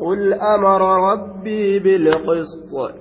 [0.00, 2.94] قل أمر ربي بالقسط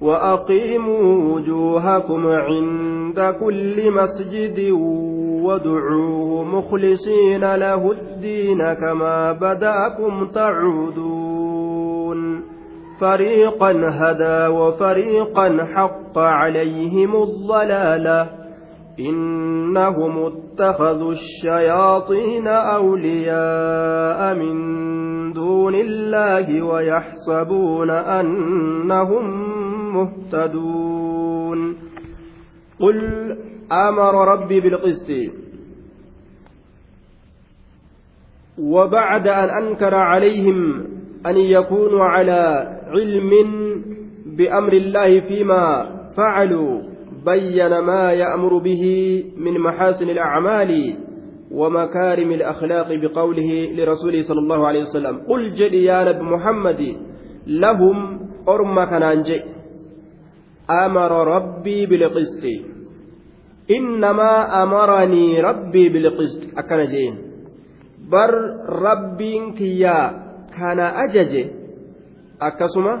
[0.00, 4.70] وأقيموا وجوهكم عند كل مسجد
[5.44, 11.80] وادعوه مخلصين له الدين كما بدأكم تعودون
[13.00, 18.39] فريقا هدى وفريقا حق عليهم الضلاله
[19.08, 24.56] إنهم اتخذوا الشياطين أولياء من
[25.32, 29.24] دون الله ويحسبون أنهم
[29.94, 31.76] مهتدون.
[32.80, 32.98] قل
[33.72, 35.10] أمر ربي بالقسط.
[38.58, 40.86] وبعد أن أنكر عليهم
[41.26, 43.30] أن يكونوا على علم
[44.26, 46.80] بأمر الله فيما فعلوا
[47.24, 48.84] بين ما يأمر به
[49.36, 50.96] من محاسن الأعمال
[51.50, 56.96] ومكارم الأخلاق بقوله لرسوله صلى الله عليه وسلم قل جل يا نبي محمد
[57.46, 59.42] لهم أرم كنانجي.
[60.70, 62.44] أمر ربي بالقسط.
[63.70, 66.58] إنما أمرني ربي بالقسط.
[66.58, 67.14] أكنجين
[68.12, 68.34] بر
[68.68, 69.98] ربي كيا
[70.58, 71.32] كان أجج.
[72.42, 72.94] أكسما؟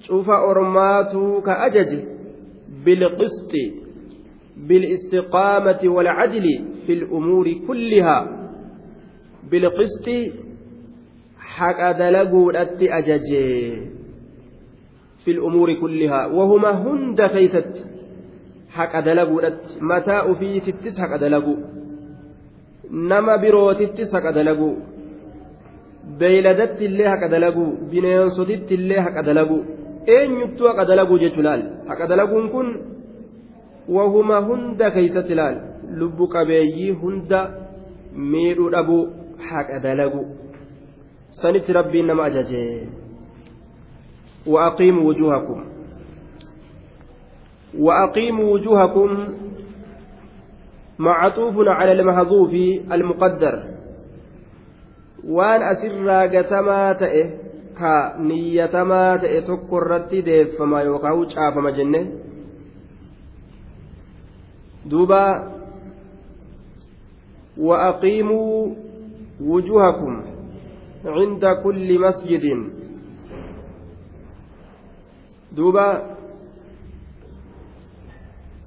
[0.00, 2.17] شوف أرماتو كأجج.
[2.84, 3.52] بالقسط
[4.56, 6.46] بالاستقامة والعدل
[6.86, 8.18] في الأمور كلها.
[9.50, 10.06] بالقسط
[11.38, 12.52] حق دلقوا
[12.82, 13.82] أججي
[15.24, 16.26] في الأمور كلها.
[16.26, 17.72] وهما هند كيست
[18.70, 19.40] حق دلقوا
[19.80, 21.56] متى في تتس حق دلقوا
[22.90, 24.76] نما برو تتس حق دلقوا
[26.16, 29.58] beeyladatti illee haqa dalagu bineensotitti illee haqa dalagu
[30.16, 32.68] eenyuttuu haqa dalaguu jechu laal haqa dalaguun kun
[33.96, 35.56] wahuma hunda keeysatti laal
[36.02, 37.40] lubbu qabeeyyii hunda
[38.32, 39.02] miidhuu dhabuu
[39.50, 40.22] haqa dalagu
[41.42, 42.64] sanitti rabbiin nama ajaje
[44.48, 45.64] وأقيموا وجوهكم
[47.78, 49.28] وأقيموا وجوهكم
[50.98, 52.52] معطوف على المحذوف
[52.92, 53.64] المقدر
[55.28, 56.08] وأن أسر
[56.38, 57.30] قتما تئه
[57.79, 57.93] ka
[58.27, 62.01] niyyatamaa ta'e tokko irratti deeffama yookaan caafama jenne
[64.89, 65.53] duuba
[67.57, 68.75] وأقيموا
[69.41, 70.23] وجوهكم
[71.05, 72.45] عند كل مسجد
[75.51, 76.15] دوبا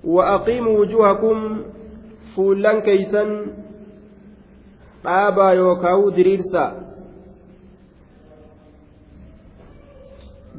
[0.05, 1.63] وأقيموا وجوهكم
[2.37, 3.25] فولان كيسا
[5.07, 6.63] dhaabaa yookaan diriirsa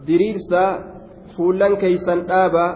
[0.07, 0.63] diriirsa
[1.35, 2.67] fuullan keeysan dhaaba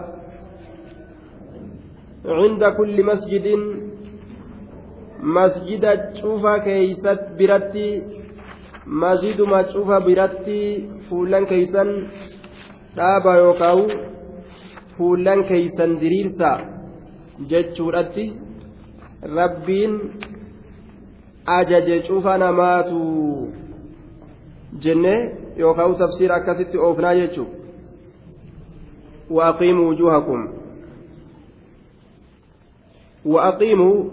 [2.37, 3.63] cinda kulli masjidin
[5.35, 7.87] masjida cufa keeysat biratti
[9.03, 10.61] masjiduma cufa biratti
[11.07, 11.89] fuullan keeysan
[12.97, 13.85] dhaaba yookaawu
[14.95, 16.49] fuullan keeysan diriirsa
[17.49, 18.25] jechuudhatti
[19.37, 19.93] rabbiin
[21.57, 23.01] ajaje cufa namaatu
[24.83, 25.15] jenne
[25.57, 27.47] yookaan tafsiira akkasitti oofnaa jechuun
[29.29, 30.47] waaqiimuu wujuhakum
[33.27, 34.03] وأقيموا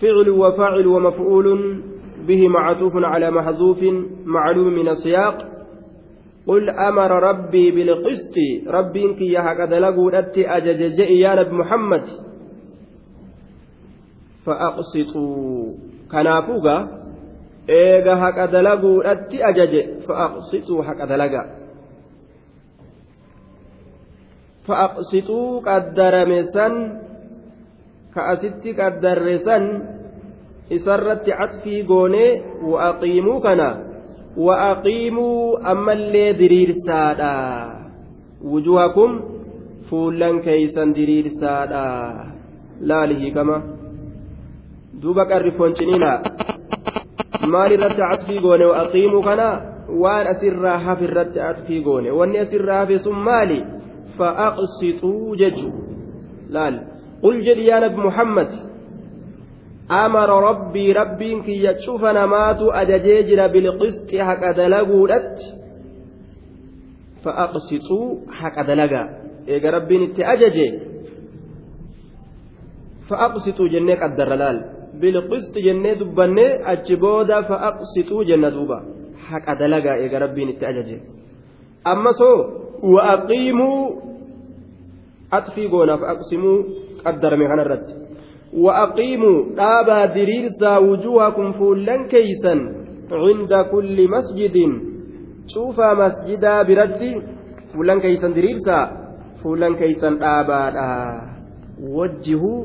[0.00, 1.80] فعل وفاعل ومفعول
[2.28, 3.78] به معطوف على محذوف
[4.24, 5.48] معلوم من السياق
[6.46, 8.34] قل أمر ربي بالقسط
[8.66, 12.02] ربي إنك يا هكذا لقوا أجج يا نبي محمد
[14.46, 15.74] فأقسطوا
[16.12, 16.97] كنافوغا
[17.68, 21.42] eega haqa dalaguudhatti ajaje fa'aqsixuu haqa dalaga.
[24.66, 26.74] Fa'aqsixuu qaddarame san
[28.14, 29.64] ka asitti qaddarre san
[30.76, 32.30] isarratti catfii goonee
[32.72, 33.68] wa'aqiimuu kana
[34.36, 37.34] wa'aqiimuu ammallee diriirsaadha.
[38.44, 39.10] Wujuhakum
[39.88, 41.84] fuullan keeysan diriirsaadha.
[42.80, 43.56] Laalihi kama
[45.02, 46.57] duuba qarri fonciniinaa
[47.32, 49.48] maal irratti catfii goone aqiimuu kana?
[49.88, 52.10] Waan asirraa hafe irratti catfii goone.
[52.10, 53.64] Wanni asirraa hafe sun maali?
[54.16, 55.68] Fa'aqsixuu jechu.
[56.50, 56.80] Laal.
[57.22, 58.50] Qul jedhi yaa nabi muhammad.
[59.88, 65.46] Amara rabbii rabbiin kiyya cufa namaatu ajajee jira bilqisxi haqa dalaguudhatti
[67.24, 69.08] fa'aqsixuu haqa dalagaa.
[69.48, 70.68] Eega rabbiin itti ajaje
[73.08, 74.58] fa'aqsixuu jennee qaddarra laal
[75.00, 78.78] bilqist jennee dubbannee achi booda fa'aqsituu jenna duuba.
[79.28, 80.96] Haqa dalagaa eega rabbiin itti ajaje.
[81.92, 82.38] Ammasoo
[82.94, 83.80] wa'aqiimuu
[85.38, 86.58] atfii goonaaf aqsimuu
[87.04, 87.92] qaddarame kanarratti
[88.64, 92.60] wa'aqiimuu dhaabaa diriirsaa wujuhakum fuullan keeysan
[93.10, 94.72] cinda kulli masjidin
[95.52, 97.10] cuufaa masjidaa biratti
[97.72, 98.84] fuulan keeysan diriirsaa
[99.42, 100.88] fuulan keeysan dhaabaadha
[101.96, 102.60] wajjihuu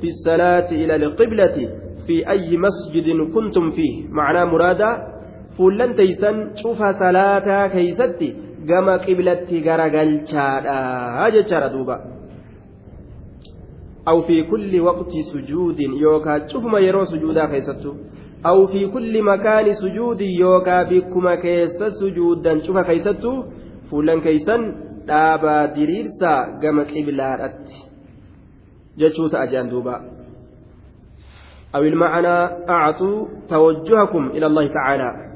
[0.00, 1.68] wujuhakum fi salaati ila alqiblati
[2.06, 5.00] fi ayyi masjidin kuntum fiih macnaa muraadaa
[5.56, 8.34] fuullan teeysan cufa salaataa keeysatti
[8.66, 11.96] gama qiblatti garagalchaadha jechaadha duuba
[14.06, 17.96] aw fi kulli waqti sujuudin yookaa cufuma yeroo sujuudaa keessattu
[18.42, 23.32] aw fi kulli makaani sujuudin yookaa bikkuma keessa sujuudan cufa keeysattu
[23.90, 24.62] fuullan keeysan
[25.06, 27.89] dhaabaa diriirsaa gama qiblaadhatti
[28.96, 30.20] jechuu ta'a jean duuba
[31.74, 32.36] أو المعنى
[32.68, 35.30] أعطوا توجهكم إلى الله تعالى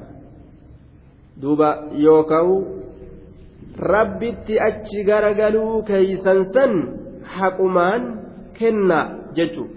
[4.67, 6.73] achi garagaluu keeysan san
[7.27, 8.03] haqumaan
[8.59, 8.99] kenna
[9.35, 9.71] jechuun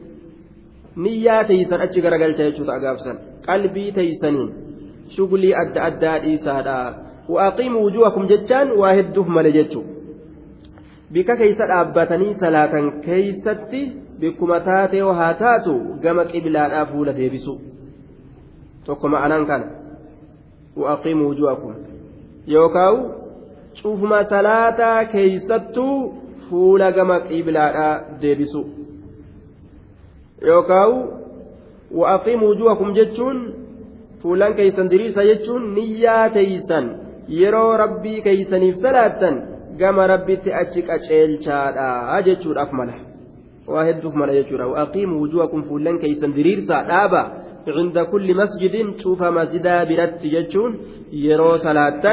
[0.96, 4.50] niyyaa teeysan achi garagalcha jechuudha agaabsan qalbii teeysaniin
[5.16, 6.78] shugulii adda addaa dhiisaadha
[7.36, 9.97] waaqiimu wujuhakum jechaan waa hedduuf male jechuudha
[11.14, 13.82] bika keeysa dhaabbatanii salaatan keeysatti
[14.20, 17.62] bikkuma taatee haa taatu gama qiblaadhaa fuula deebisu.
[18.86, 19.66] Tokko ma'anaan kana.
[20.78, 21.76] U'aqimu wujuhakum.
[22.48, 22.98] Yookaan
[23.82, 25.98] cufuma salaataa keeysattuu
[26.50, 28.66] fuula gama qiblaadhaa deebisu.
[30.42, 30.92] Yookaan
[31.92, 33.38] muujuu wujuhakum jechuun
[34.22, 36.96] fuulaan keeysan diriirsa jechuun niyyaa teeysan
[37.40, 39.57] yeroo rabbii keeysaniif salaattan.
[39.80, 42.96] Gama rabbitti achi qaceelchaadha jechuudhaaf mala.
[43.68, 44.72] Waa hedduuf mala jechuudha.
[44.74, 47.24] Wa'aqiimuu wujuhakum fuulan keeysan diriirsaa dhaaba.
[47.68, 50.72] عند كل مسجد شوف مسجدا برت جتشون
[51.12, 52.06] يرو صلاة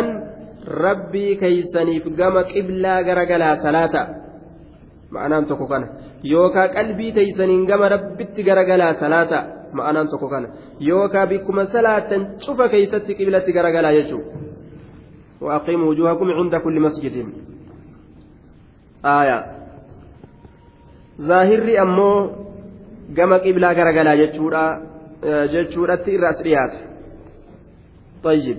[0.68, 3.94] ربي كيسني في قام قبلة غرقلا صلاة
[5.14, 5.84] معناه تكو كان
[6.24, 9.32] يوكا قلبي تيسنين قام ربي غرقلا صلاة
[9.78, 10.44] معناه تكو كان
[10.80, 12.10] يوكا بكم صلاة
[12.44, 14.20] شوف كيست قبلة غرقلا يجو
[15.40, 16.76] وأقيموا وجوهكم عند كل
[19.04, 19.38] آية
[21.20, 22.30] ظاهري أمو
[23.16, 24.64] قام قبلة غرقلا يجورا
[25.24, 26.78] jechuudhatti irra as dhiyaata
[28.22, 28.58] طيب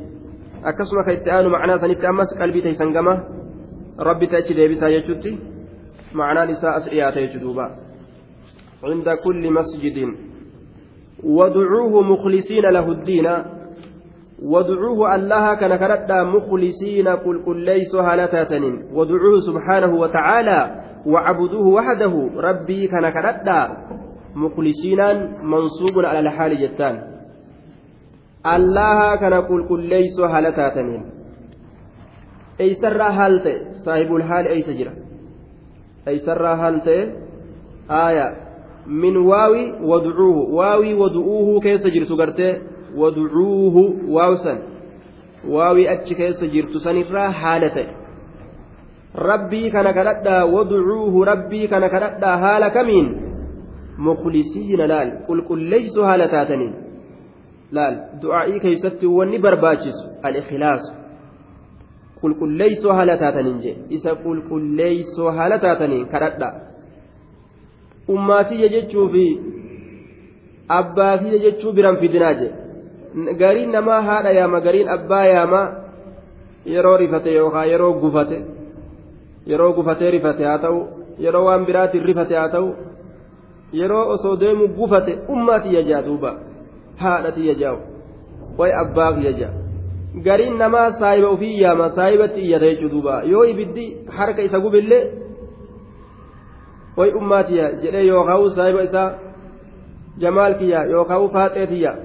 [0.69, 3.13] akkasuma kan itti aanu macnaa sanitti ammas qalbii teeysan gama
[4.07, 5.31] rabbitti achi deebisaa jechuutti
[6.19, 7.65] macnaan isaa as dhiyaata jechuu duuba
[8.83, 9.97] عند كل مسجد
[11.23, 13.27] وادعوه مخلصين له الدين
[14.43, 22.87] وادعوه الله كان كردا مخلصين قل قل ليس هالتاتن وادعوه سبحانه وتعالى وعبدوه وحده ربي
[22.87, 23.77] كان كردا
[24.35, 26.95] مخلصينان منصوب على الحال جتان.
[28.45, 31.03] الله كان قل قل ليس هالتاتنين
[32.61, 33.47] أي سر هالت
[33.85, 34.93] صاحب الحال أي سجرة.
[36.07, 36.87] أي سر هالت
[37.91, 38.27] آية.
[38.87, 40.49] من واوي ودعوه.
[40.53, 43.75] واوي ودعوه كيف سجرت قرته ودعوه
[44.07, 44.55] واوسا
[45.47, 47.87] واوي أتش كيف سجرت سنرا حالته
[49.15, 53.07] ربي كان كردا ودعوه ربي كان كردا حال كمين؟
[53.97, 55.09] مخلصين لال.
[55.27, 56.73] قل قل ليس هالتاتنين
[57.71, 57.95] لال.
[58.23, 60.83] دعائي كيست وني برباچس الإخلاص.
[62.21, 66.49] قل قل ليس هالتاتنين إسا قل قل ليس هالتاتنين كردا.
[68.07, 69.39] ummaatiyya jechuu fi
[70.67, 72.51] abbaatiyya jechuu biran fidinaa je
[73.15, 75.61] gariin namaa haadha yaama gariin abbaa yaama
[76.65, 78.41] yeroo rifate yookaan yeroo gufate
[79.45, 80.87] yeroo gufatee rifate haa ta'u
[81.19, 82.75] yeroo waan biraatiin rifate haa ta'u
[83.73, 86.35] yeroo osoo deemu gufate ummaatiyya jaa duuba
[87.03, 87.79] haadhatiyya jaa'u
[88.57, 89.53] way abbaa kiyya jaa.
[90.23, 93.21] Gariin namaa saahiba ofii yaama saahibatti iyyata jechuu duuba.
[93.23, 95.11] Yoo ibiddi harka isa gubillee
[96.97, 99.13] way ummaatiya jedhee yookaan saahiba isaa
[100.17, 101.95] jamaal kiyya yookaan faaxeetiyya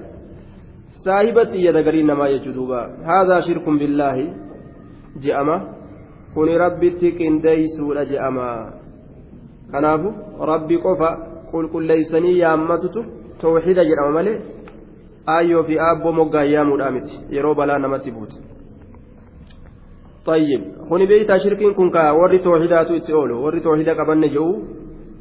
[1.04, 4.26] saahibatti iyyata gariin namaa jechuu duuba haadhaa shirkun billaahi
[5.26, 5.56] je'ama
[6.34, 8.48] kuni rabbitti qindeeysuudha je'ama
[9.72, 10.14] kanaafu
[10.52, 11.10] rabbi qofa
[11.52, 13.04] qulqulleeysanii yaammatutu
[13.44, 14.38] tawxiida jedhama malee
[15.36, 18.38] aayyoo fi aabboo moggaa yaamuudhaa miti yeroo balaa namatti buute.
[20.26, 24.46] طيب هوني بيتا شركين كن كا وري توحيدات اتئولو وري توحيدا قبن جو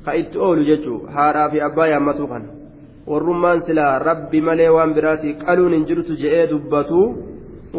[0.06, 2.44] ka itti oolu jechuu haadhaa fi abbaa yaammatu kan
[3.07, 7.01] warrummaan silaa rabbi malee waan biraatii qaluun hin jirtu je'ee dubbatu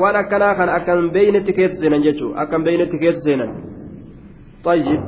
[0.01, 3.51] waan akkanaa kan akkan beeynetti keessa seenan jechuu akkan beeynetti keessa seenan
[4.63, 5.01] طيب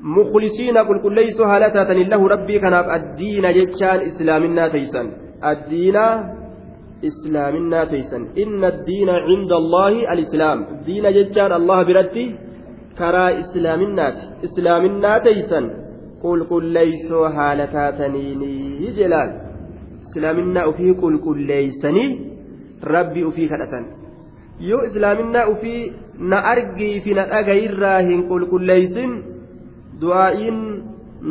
[0.00, 5.06] مخلصين قل قل ليسوا هالة له ربي كان الدين جتشان إسلامنا تيسن
[5.52, 5.96] الدين
[7.10, 12.26] إسلامنا تيسن إن الدين عند الله الإسلام دين جتشان الله برتي
[13.00, 15.66] karaa islaaminaati islaaminaa teeysan
[16.23, 19.31] qulqulleeysoo haala taataniini jelaan
[20.07, 22.09] islaaminaa ufii qulqulleeysanii
[22.95, 23.85] rabbi ufii kadhatan
[24.69, 25.93] yoo islaaminaa ufii
[26.33, 29.11] na argii fi na dhagayirraa hin qulqulleeysin
[30.01, 30.59] du'aa'iin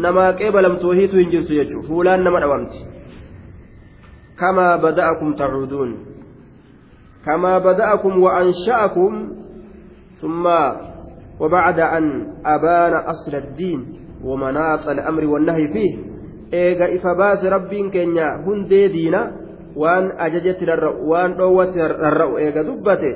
[0.07, 2.81] namaa qeebalamtu wahiitu hin jirtu jechuudha fuulaan nama dhawamti
[4.43, 5.97] kamaa bada'akum tacuuduun
[7.29, 9.15] kamaa bada'akum wa'ansha'akum
[10.25, 10.47] ثم
[11.41, 12.05] وبعد أن
[12.47, 13.81] أبان أصل الدين
[14.25, 15.95] ومناط الأمر والنهي فيه
[16.55, 19.21] eega ifa baase rabbiin keenya hundee diina
[19.77, 23.11] waan ajajetti rarra'u waan dhoowwatti rarra'u eega dubbate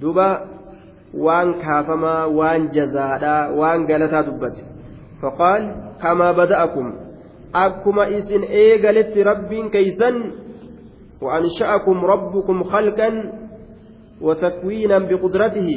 [0.00, 0.28] duba
[1.24, 4.62] waan kaafamaa waan jazaadhaa waan galataa dubbate
[5.22, 5.64] faqaal
[6.02, 6.86] kamaa bada'akum
[7.64, 10.16] akkuma isin eegaletti rabbiin keeysan
[11.22, 13.10] وأنشأكم ربكم خلقا
[14.20, 15.70] وتكوينا بقدرته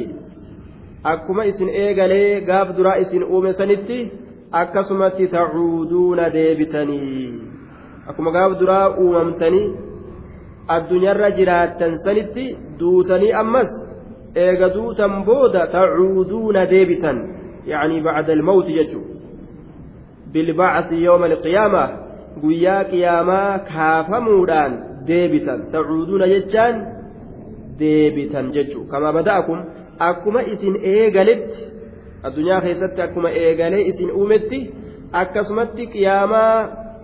[1.06, 4.10] akkuma isin eegalee gaaf duraa isin uume sanitti
[4.51, 7.41] akkasumatti tacuuduuna deebitanii.
[8.07, 9.73] Akkuma gaaf duraa uumamtanii
[10.75, 12.45] addunyaarra jiraattan sanitti
[12.79, 13.71] duutanii ammas
[14.35, 17.17] eega duutan booda tacuuduuna deebitan.
[17.65, 19.05] Yacni bacda almawti jechuu
[20.33, 21.83] bilbacthi yooma alqiyaama
[22.41, 25.59] guyyaa qiyaamaa kaafamuudhaan deebitan.
[25.71, 26.75] Tacuuduuna jechaan
[27.79, 29.59] deebitan jechuu kamaa bada'akum
[30.09, 31.70] akkuma isin eegaletti
[32.27, 34.59] addunyaa keessatti akkuma eegalee isin uumetti
[35.21, 36.55] akkasumatti qiyaamaa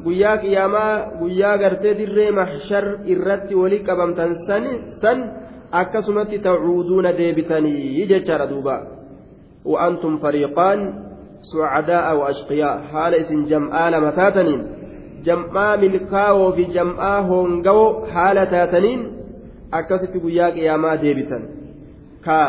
[0.06, 4.32] guyyaa qiyaamaa guyyaa gartee dirree mahshar irratti walii qabamtan
[5.02, 5.20] san
[5.82, 8.76] akkasumatti tacuuduuna deebitanii jechaadha duuba.
[9.72, 10.80] Wa'antum fariiqaan
[11.50, 12.78] sucadaa'a wa ashqiyaa.
[12.92, 14.62] Haala isin jam'aa lama taataniin
[15.28, 19.02] jam'aa milkaawoo fi jam'aa hoongawoo haala taataniin
[19.72, 21.44] akkasitti guyyaa qiyaamaa deebitan.
[22.26, 22.40] Ka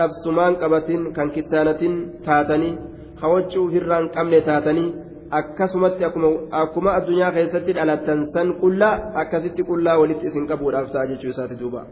[0.00, 1.94] dhabsumaan qabatin kan kittaanatin
[2.26, 2.74] taatanii
[3.20, 4.94] kawachuu ofirraan qabne taatanii
[5.40, 6.04] akkasumatti
[6.62, 11.82] akkuma addunyaa keessatti dhalattan san qullaa akkasitti qullaa walitti isin qabuudhaaf ta'a jechuu isaati duuba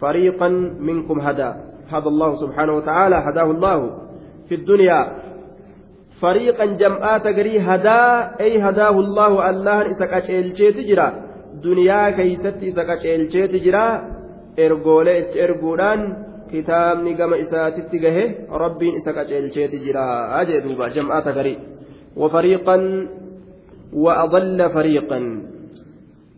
[0.00, 0.54] fariiqan
[0.90, 1.54] minkum hadaa
[1.90, 3.78] هدى الله سبحانه وتعالى هداه الله
[4.48, 5.00] في الدنيا
[6.20, 8.00] فريقا جمعات قري هدا
[8.40, 11.08] أي هداه الله الله إسكا تجرا جرا
[11.64, 12.94] دنيا كيست إسكا
[13.54, 13.86] تجرا
[14.58, 16.00] إرقولي إرقودان
[16.50, 18.24] kitaabni gama isaatitti gahe
[18.64, 20.04] rabbiin isa qaceelcheeti jira.
[20.48, 21.58] Jee duuba jam'aata garii
[22.16, 22.82] wafariiqan
[23.92, 25.42] وأضل فريقا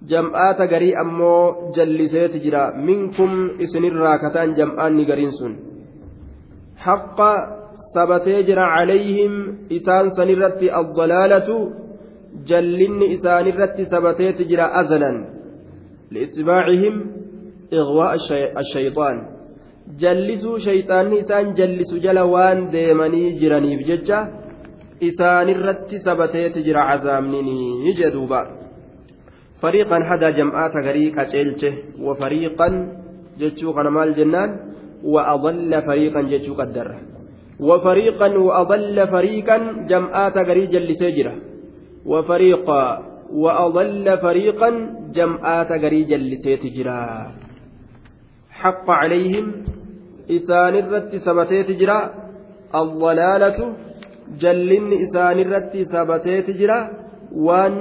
[0.09, 5.57] جمعات غري أمو جلسيت جرا منكم إسن الراكتان جمعان غرينسون
[6.77, 7.19] حق
[7.95, 9.33] ثبتي جرا عليهم
[9.73, 11.49] إسان سنرت الضلالة
[12.47, 15.13] جلن إسان الرت ثبتي جرا أزلا
[16.11, 16.95] لاتباعهم
[17.73, 18.15] إغواء
[18.59, 19.17] الشيطان
[19.99, 24.19] jallisuu shayxaanni isaan jallisu jala waan deemanii jiraniif jecha
[25.09, 28.41] isaanirratti sabateeti jira cazaamnini jedhuuba
[29.63, 31.71] fariiqan hadaa jam'aata garii qaceelche
[32.07, 32.75] wa fariiqan
[33.41, 34.51] jechuu kana maal jennaan
[37.69, 41.35] wa fariiqan wa adalla fariiqan jam'aata garii jallisee jira
[42.13, 42.81] wa fariiqa
[43.43, 44.75] wa adalla fariiqan
[45.19, 46.99] jam'aata garii jalliseeti jira
[48.61, 49.47] حق عليهم
[50.39, 51.99] isaanirratti sabateeti jira
[52.81, 53.65] allalaalatu
[54.43, 56.79] jallinni isaanirratti sabateeti jira
[57.47, 57.75] waan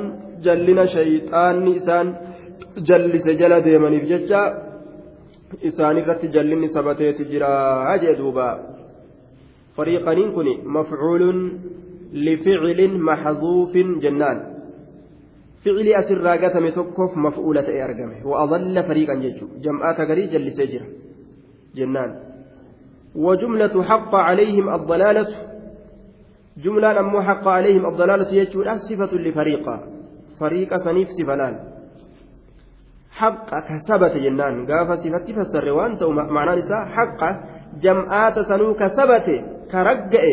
[0.45, 2.07] jallina shayxaanni isaan
[2.89, 4.41] jallise jala deemaniif jecha
[5.69, 7.51] isaanirratti jallinni sabateeti jira
[8.03, 8.47] jee duuba
[9.75, 11.39] fariiqaniin kun mafcuulun
[12.25, 14.39] lificilin maxduufin jennaan
[15.63, 20.87] ficilii asirraa gatame tokkoof maf'uula ta'e argame wa'adalla fariiqan jechuudha jam'aata garii jallisee jira
[21.77, 22.11] jennaan
[23.15, 25.27] وجملة حق عليهم الضلالة
[26.63, 29.79] جملة أمو حق عليهم الضلالة يجول صفة لفريقا
[30.39, 31.55] فريق سنيف سفلان
[33.11, 37.21] حق كسبت جنان قاف صفة فسر وانت معنى نساء حق
[37.83, 39.27] جمعات سنو كسبت
[39.71, 40.23] كرجع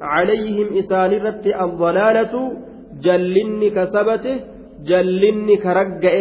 [0.00, 2.34] عليهم إسان رت الضلالة
[3.04, 4.26] جلن كسبت
[4.88, 6.14] جلن كرجع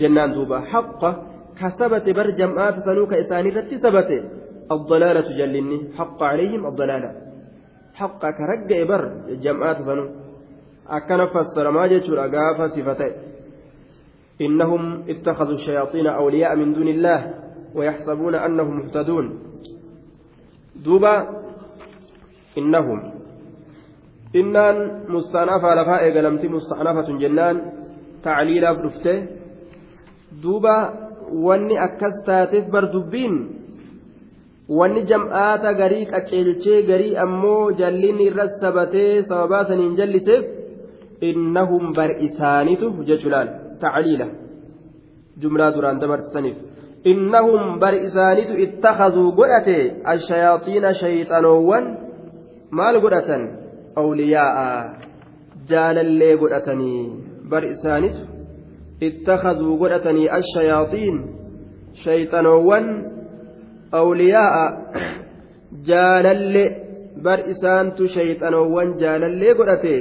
[0.00, 0.58] جنان دوبا.
[0.72, 1.02] حق
[1.60, 4.10] كسبت بر جمعات سنو كإسان رت سبت.
[4.70, 7.10] الضلالة جلني حق عليهم الضلالة.
[7.94, 9.02] حق كرجع بر
[9.44, 10.06] جمعات سنو
[10.88, 13.12] أكن فسر ما جتشور أقاف صفتين
[14.40, 17.34] إنهم اتخذوا الشياطين أولياء من دون الله
[17.74, 19.26] ويحسبون أنهم مهتدون.
[20.84, 21.14] دوبا
[22.58, 23.00] إنهم.
[24.36, 24.76] إنان
[25.08, 27.56] مستأنفة لفاء قلمتي مستأنفة جنان
[28.24, 29.26] تعليلا فرفته
[30.42, 31.02] دوبا
[32.26, 33.61] taateef bar dubbiin
[34.68, 40.44] wanni jam'aata garii qaceelchee garii ammoo jallinni irra sabatee sababaa saniin jalliseef
[41.30, 43.48] innahum bar isaanitu jechuudhaan
[45.42, 46.56] جملة دران دبرت سنف
[47.06, 49.68] إنهم بر إسانيت اتخذوا قرأة
[50.12, 51.84] الشياطين شيطانوان
[52.72, 53.42] maal godhatan
[54.00, 54.68] awliyaa'a
[55.70, 57.02] jaalallee godhatanii
[57.52, 58.22] bar isaanitu
[59.08, 61.16] ittakazuu godhatanii ashayaaxiin
[62.04, 62.86] shayxanoowwan
[64.00, 64.64] awliyaa'a
[65.88, 66.68] jaalallee
[67.24, 69.94] bar isaantu shayxanoowwan jaalallee godhate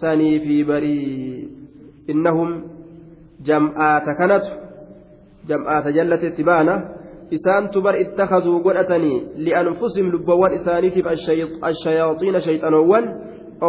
[0.00, 1.48] sanii fi barii
[2.14, 2.54] innahum
[3.48, 4.50] jam'aata kanatu
[5.50, 6.74] jam'aata jallatetti baana
[7.38, 11.06] isaantu bar ittakazuu godhatanii li'anfusihim lubbawwan isaaniitiif
[11.70, 13.14] ashayaaxiina shayxanoowwan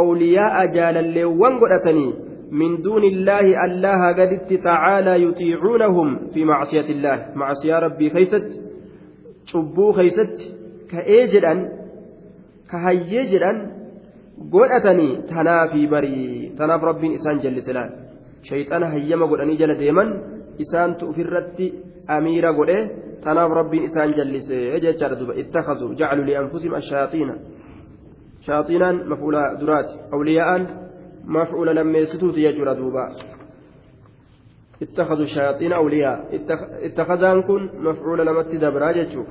[0.01, 2.11] awliyaa'a jaalalleewwan godhatanii
[2.51, 8.09] من دون الله الله قدت تعالى يطيعونهم في معصية الله معصية ربي
[9.49, 10.37] خيست شبو خيست
[10.91, 11.53] كأيجرا
[12.71, 13.51] كهيجرا
[14.53, 17.89] قلتني تنافي بري تناف ربي إسان جل سلال
[18.43, 20.05] شيطان هيما قلني جل ديما
[20.61, 21.57] إسان تؤفرت
[22.09, 22.79] أميرا قله
[23.23, 27.33] tanaaf rabbiin isaan jallisee jechaadha duba ittakazuu jacaluu lianfusihim ashaaxiina
[28.47, 30.67] shaaxiinaan mafuula duraati awliyaa'aan
[31.37, 33.03] mafuula lammeessituuti jechuudha duuba
[34.81, 36.17] اتخذوا الشياطين أولياء
[36.87, 39.23] اتخذان كن مفعول لما تدبرا جتشو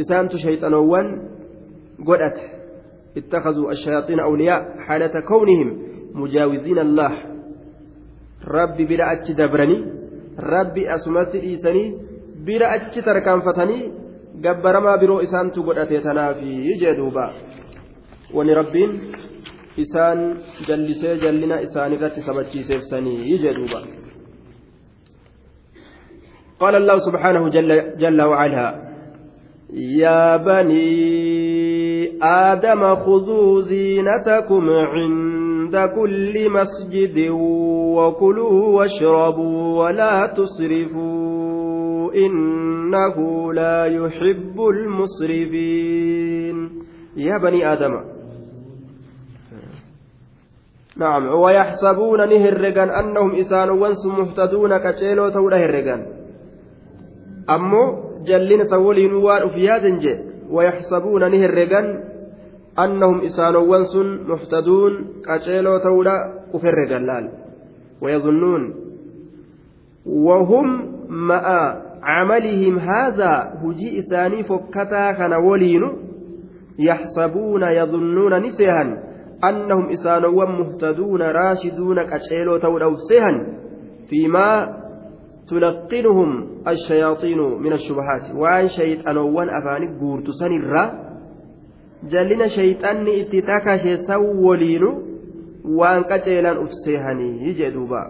[0.00, 1.06] إسانت شيطانوان
[2.06, 2.36] قدت
[3.16, 5.68] اتخذوا الشياطين أولياء حالة كونهم
[6.14, 7.12] مجاوزين الله
[8.48, 9.78] ربي بلا أتدبرني
[10.38, 12.06] ربي أسمت إيساني
[12.46, 13.90] bira achi tarkaanfatanii
[14.44, 17.24] gabbaramaa biroo isaantu godhate tanaafi jee duuba
[18.36, 18.92] wani rabbiin
[19.84, 20.20] isaan
[20.68, 23.80] jallisee jallina isaanirratti sabachiiseefsanii jee duuba
[26.60, 28.86] قال الله سبحانه جل, جل وعلا
[29.72, 37.28] يا بني آدم خذوا زينتكم عند كل مسجد
[37.96, 46.56] وكلوا واشربوا ولا تسرفوا إنه لا يحب المسرفين.
[47.16, 48.16] يا بني آدم.
[50.96, 56.15] نعم ويحسبون نهرقان أنهم إسان وانس مهتدون كتيلو تولى
[57.48, 57.82] هرقان أمو
[58.26, 60.18] جلين سولين وان أفياد جي
[60.50, 62.04] ويحسبون نهرقان
[62.78, 63.96] أنهم إسان وانس
[64.28, 64.92] مهتدون
[65.26, 66.16] كتيلو تولى
[66.54, 67.30] أفرقان لال
[68.02, 68.74] ويظنون
[70.06, 70.68] وهم
[71.08, 75.88] مآ camalihim haadhaa hujii isaanii fokkataa kana waliinu
[76.78, 78.98] yaxsabuuna yadunnuuna ni seehan
[79.40, 83.46] annahum isaanowwan muhtaduuna raashiduuna qaceeloo ta'uudhaaf seehan
[84.10, 84.68] fiimaa
[85.48, 86.30] تلقنهم
[86.68, 88.24] الشياطين من الشبهات.
[88.34, 90.84] وان شيطانوان أفاني غورتو سنرا
[92.12, 94.90] جلنا شيطان اتتاكا شيسولينو
[95.78, 98.02] وان قچيلان افسيهني يجي دوبا.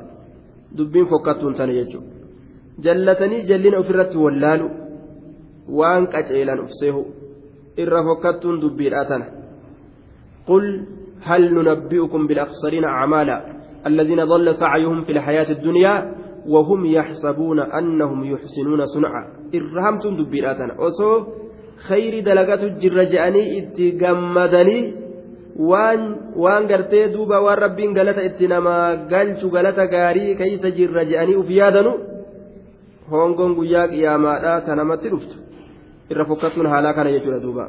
[0.76, 2.00] دبين فكتون تنيجو
[2.84, 4.66] jallatanii jallina ofirratti wallaalu
[5.78, 7.00] waan qaceelan ufseehu
[7.84, 9.26] irra fokkattuun dubbiidhaa tana
[10.50, 10.66] qul
[11.26, 13.36] هل ننبئكم بالأخسرين أعمالا
[13.86, 16.14] الذين ضل سعيهم في الحياة الدنيا
[16.48, 19.22] وهم يحسبون أنهم يحسنون صنعا
[19.54, 21.24] إرهمتم دبيراتنا وصو
[21.88, 24.80] خير دلقات الجرجاني اتقمدني
[27.56, 31.92] rabbiin galata itti namaa galchu galata gaarii keeysa jirra je'anii uf yaadanu
[33.10, 35.36] hongoon guyyaa qiyaamaadhaa ta namatti dhuftu
[36.10, 37.66] irra fokkatuun haalaa kana jechuudha duuba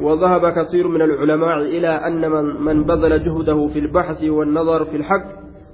[0.00, 5.28] وذهب كثير من العلماء إلى أن من, من بذل جهده في البحث والنظر في الحق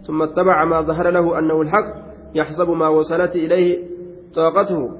[0.08, 1.94] ثم اتبع ما ظهر له أنه الحق
[2.34, 3.78] يحسب ما وصلت إليه
[4.34, 4.90] طاقته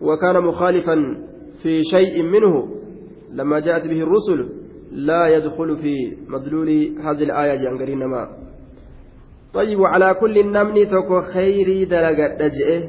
[0.00, 0.94] وكان مخالفا
[1.62, 2.68] في شيء منه.
[3.32, 4.48] لما جاءت به الرسل
[4.92, 6.68] لا يدخل في مدلول
[7.00, 8.28] هذه الآية جانقرين ما
[9.54, 12.88] طيب وعلى كل نمني تكو خيري دلقت دجئه.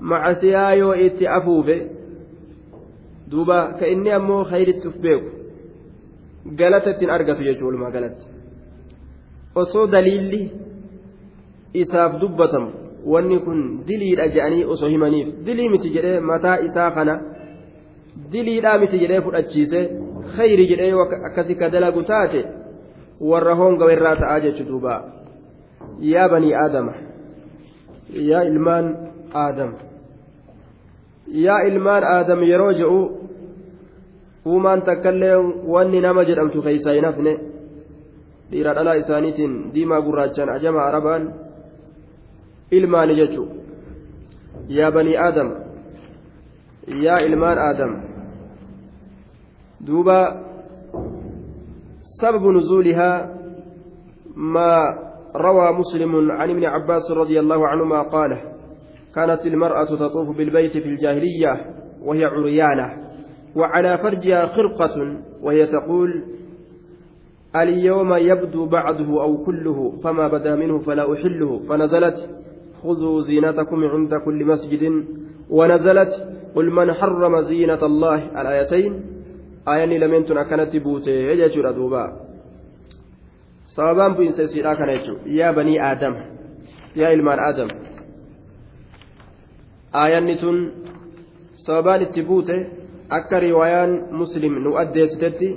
[0.00, 1.86] مع سيايو إتي أفوفه.
[3.28, 5.22] دوبا كإني أمو خيري تفبيك
[6.58, 8.35] قالت أرقص يجول ما قالت
[9.62, 10.40] osoo daliilli
[11.82, 12.70] isaaf dubbatamu
[13.12, 17.14] wanni kun diliidha jedhanii osoo himaniif dilii miti jedhee mataa isaa kana
[18.32, 19.80] diliidhaa miti jedhee fudhachiise
[20.36, 20.92] khayri jedhee
[21.28, 22.40] akkasi ka dalagu taate
[23.30, 24.94] warra hongawe irraa ta'aa jechu duuba
[26.12, 26.94] yaa banii aadama
[28.30, 28.86] yaa ilmaan
[29.44, 29.70] aadam
[31.46, 33.00] yaa ilmaan aadam yeroo je'u
[34.52, 35.36] uumaan takkaillee
[35.74, 37.32] wanni nama jedhamtu keeysaa hin hafne
[38.50, 41.24] dhiira dhalaa isaaniitiin diimaa gurraachaan ajama arabaan
[42.70, 43.48] ilmaani jechu
[44.68, 45.48] yaa banii aadam
[47.06, 47.92] yaa ilmaan aadam
[49.86, 50.18] duuba
[52.20, 53.28] sababu nuzuulihaa
[54.36, 55.06] maa
[55.36, 58.38] روى مسلم عن ابن عباس رضي الله عنهما قال
[59.14, 61.52] كانت المرأة تطوف بالبيت في الجاهلية
[62.02, 62.86] وهي عريانة
[63.56, 66.24] وعلى فرجها خرقة وهي تقول
[67.56, 72.30] اليوم يبدو بعده أو كله فما بدا منه فلا أحله فنزلت
[72.82, 75.04] خذوا زينتكم عند كل مسجد
[75.50, 76.12] ونزلت
[76.54, 78.92] قل من حرم زينة الله الآيتين
[79.68, 82.26] آياني لم ينتن أكنت بوته يجر دوبا
[83.76, 86.14] jechuudha yaa banii aadam
[86.94, 87.68] yaa ilmaan aadam
[90.02, 90.56] aayanni tun
[91.64, 92.56] sababaan itti buute
[93.18, 95.48] akka riwaayaan muslim nu addeessitetti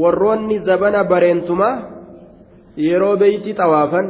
[0.00, 1.74] warroonni zabana bareentumaa
[2.86, 4.06] yeroo beeyti xawaafan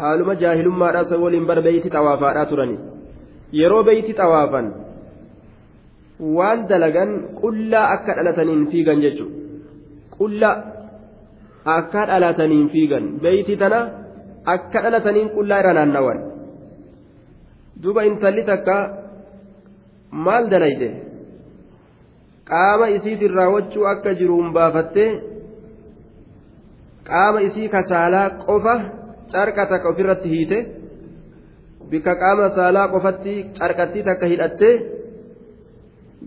[0.00, 2.76] haaluma jaahilummaadhaa isa waliin bara beeyti xawaafaadhaa turani
[3.60, 4.66] yeroo beeyti xawaafan
[6.38, 9.38] waan dalagan qullaa akka dhalataniin fiigan jechuudha
[10.18, 10.56] qullaa.
[11.64, 13.80] akka dhalataniin fiigan beeyti tana
[14.46, 16.18] akka dhalataniin qullaa irra naannawan
[17.82, 18.76] duuba intalli takka
[20.10, 20.88] maal dalayde
[22.52, 25.10] qaama isiitiin raawwachuu akka jiruun baafattee
[27.08, 28.76] qaama isii kasaalaa qofa
[29.32, 30.58] carqa takka ofirratti hiite
[31.90, 34.74] bikka qaama saalaa qofatti carqattii takka hidhattee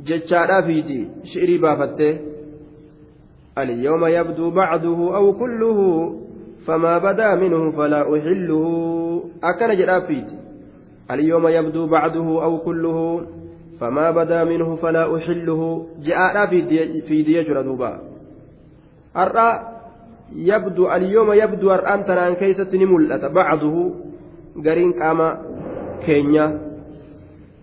[0.07, 0.99] jechaadhaaf hiiti
[1.31, 2.13] shi'irii baafattee.
[3.57, 6.09] اليوم يبدو بعضه أو كله
[6.67, 8.65] فما بدا منه فلا أحله
[9.43, 10.29] أكن جرافيت
[11.11, 13.21] اليوم يبدو بعضه أو كله
[13.82, 16.46] فما بدا منه فلا أحله جاء
[17.06, 18.00] في دي دوبا
[19.16, 19.60] الرأى
[20.36, 23.94] يبدو اليوم يبدو أرآن تنان كيسة نملة بعضه
[24.64, 25.20] قرين قام
[26.06, 26.68] كينيا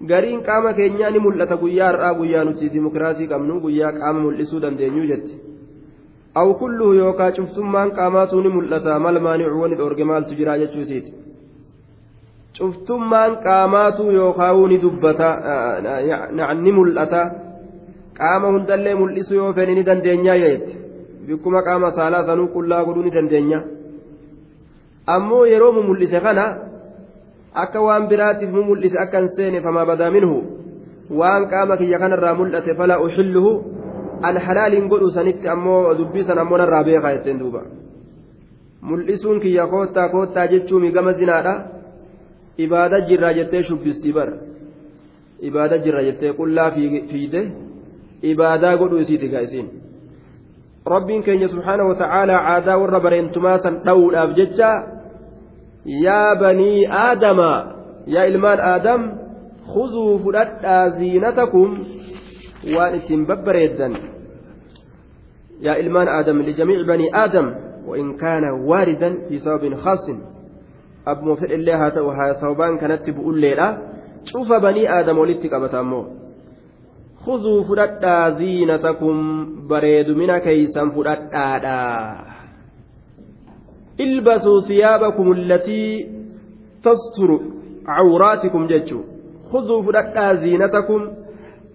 [0.03, 5.05] gariin qaama keenyaa ni mul'ata guyyaa har'aa guyyaa nuti dimokiraasii qabnu guyyaa qaama mul'isuu dandeenyu
[5.11, 5.33] jette
[6.41, 11.13] aw kulluhu yookaa cuftummaan qaamaatu ni mul'ata mal maanicu wani dhoorge maaltu jira jechuu isiiti
[12.58, 15.28] cuftummaan qaamaatu yookaawuu ni dubbata
[16.64, 17.22] ni mul'ata.
[18.18, 20.72] Qaama hundallee mul'isu yoo fedhe ni dandeenyaa jette
[21.26, 23.58] bikkuma qaama saalaa sanuu qullaa godhuu ni dandeenya.
[25.06, 26.44] Ammoo yeroo mu mul'ise kana
[27.62, 30.36] akka waan biraatiif mu mul'ise akka hin seene famaa badaa minhu.
[31.18, 33.52] Waan qaama kiyya kanarraa mul'ate falaa uxilluhu
[34.28, 37.62] an halaaliin godhu sanitti ammoo dubbii san ammoo narraa beekaa jetteen duuba.
[38.82, 41.54] Mul'isuun kiyya koottaa koottaa jechuun gama zinaadha
[42.64, 44.34] ibaada jirraa jettee shubbistii bara
[45.48, 46.70] ibaada jirra jettee qullaa
[47.10, 47.40] fiide
[48.32, 49.68] ibaadaa godhu isiiti gaa isiin
[50.94, 54.70] rabbiin keenya subhaana wata'aalaa aadaa warra bareentumaa san dha'uudhaaf jecha
[56.06, 57.50] yaa banii aadama
[58.14, 59.00] yaa ilmaan aadam
[59.72, 61.70] khuzuu fudhadhaa ziinatakum
[62.76, 63.94] waan ittiin babbareeddan
[65.66, 67.48] yaa ilmaan aadam lijamiici banii aadam
[67.90, 70.04] وإن كان واردا في سبب خاص
[71.10, 73.68] أبو فعل الله هاتوا سببان كانت بقول ليلة
[74.24, 76.00] شوف بني آدم ولدت قبتامو
[77.24, 79.16] خذوا فدتا زينتكم
[79.70, 81.80] بريد من كيسا فدتا
[84.00, 85.84] البسوا ثيابكم التي
[86.84, 87.30] تستر
[87.86, 89.00] عوراتكم جتشو
[89.52, 91.00] خذوا فدتا زينتكم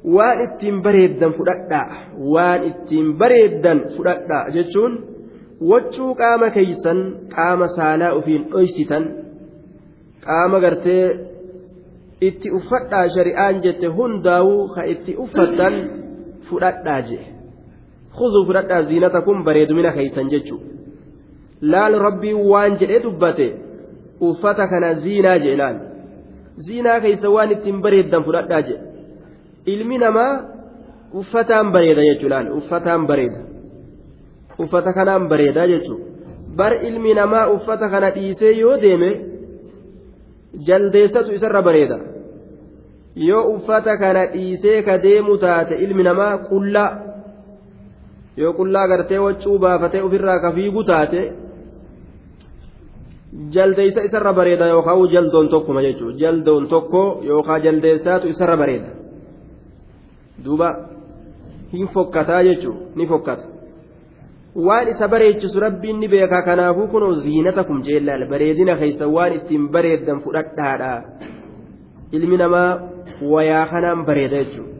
[0.06, 1.88] waan ittiin bareeddan fudhadhaa
[2.34, 4.93] waan ittiin bareeddan fudhadhaa jechuun
[5.69, 7.00] waccuu qaama keeysan
[7.36, 9.08] qaama saalaa ofiin dhoysitan
[10.28, 11.06] qaama gartee
[12.28, 15.74] itti uffadhaa shari'aan jette hundaa'uu ka itti uffattan
[16.50, 17.20] fudhadhaa je
[18.18, 20.60] khuzuu fudhadhaa ziinata kun bareedumina keeysan jechuu.
[21.72, 23.48] Laal rabbii waan jedhee dubbate
[24.30, 25.78] uffata kana ziinaa je laal.
[26.66, 28.76] Ziinaa keeysa waan ittiin bareeddan fudhadhaa je
[29.74, 30.32] ilmi namaa
[31.20, 33.40] uffataan bareeda jechuudhaan uffataan bareeda.
[34.64, 36.06] Uffata kanaan bareedaa jechuudha
[36.60, 39.10] bar ilmi namaa uffata kana dhiisee yoo deeme
[40.68, 41.98] jaldeessatu isarra bareeda
[43.15, 46.91] yoo uffata kana dhiisee ka deemu taate ilmi namaa qullaa
[48.38, 51.22] yoo qullaa gartee waccuu baafatee ofirraa ka fiigu taate
[53.54, 58.89] jaldeessa isarra bareeda yookaan jaldoon tokkuma jechuudha jaldoon tokko yookaan jaldeessaatu isarra bareeda.
[60.46, 60.70] duuba
[61.74, 63.55] hin fokkataa jechuun ni fokkata
[64.56, 69.68] waan isa bareechisu rabbiin ni beekaa kanaafuu kunoo ziinata kum jeellaal bareedina keessa waan ittiin
[69.76, 70.94] bareeddan fudhadhaadha
[72.12, 72.70] ilmi namaa
[73.34, 74.76] wayaa kanaan bareeda jechuudha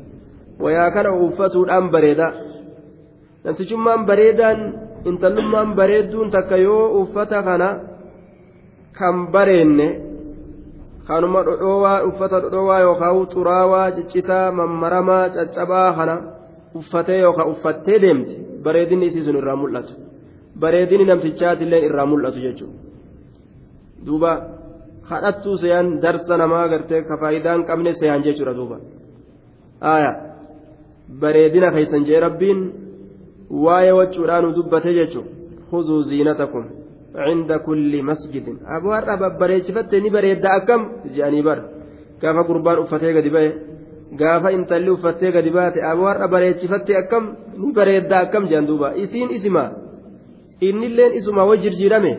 [0.64, 2.28] wayaa kana uffatuudhaan bareeda
[3.44, 4.60] namtichummaan bareedaan
[5.12, 7.70] intallummaan bareedduun takka yoo uffata kana
[9.00, 9.88] kan bareenne
[11.08, 16.16] kanuma dhodhoowaa uffata dhodhoowaa yookaan xuraawaa ciccitaa mammaramaa caccabaa kana
[16.80, 18.36] uffatee yookaan uffattee deemti
[18.66, 19.94] bareedinni isii sun irraa mul'atu.
[20.62, 22.78] Bareedini namtichaatillee irraa mul'atu jechuudha.
[24.06, 24.32] Duuba
[25.10, 28.78] kadhattuu seeyaan darsa namaa gartee ka faayidaa hin qabne seeyaan jechuudha duuba.
[29.92, 30.16] Aayaa
[31.22, 32.60] bareedina keeysan jee rabbiin
[33.66, 35.32] waa'ee wachuudhaan dubbate jechuudha.
[35.70, 36.66] Khuzuu ziinatakum
[37.26, 38.58] cinda kulli masjidin.
[38.72, 40.82] Har'a babbareechifatte ni bareedda akkam?
[41.16, 41.60] Je'anii bar
[42.22, 43.50] gaafa gurbaan uffatee gadi ba'e
[44.14, 47.24] gaafa intalli uffattee gadi baate har'a bareechifatte akkam
[47.58, 48.94] ni bareedda akkam je'an duuba.
[48.96, 49.72] Isiin isima.
[50.62, 52.14] Innilleen isuma way jirjiirame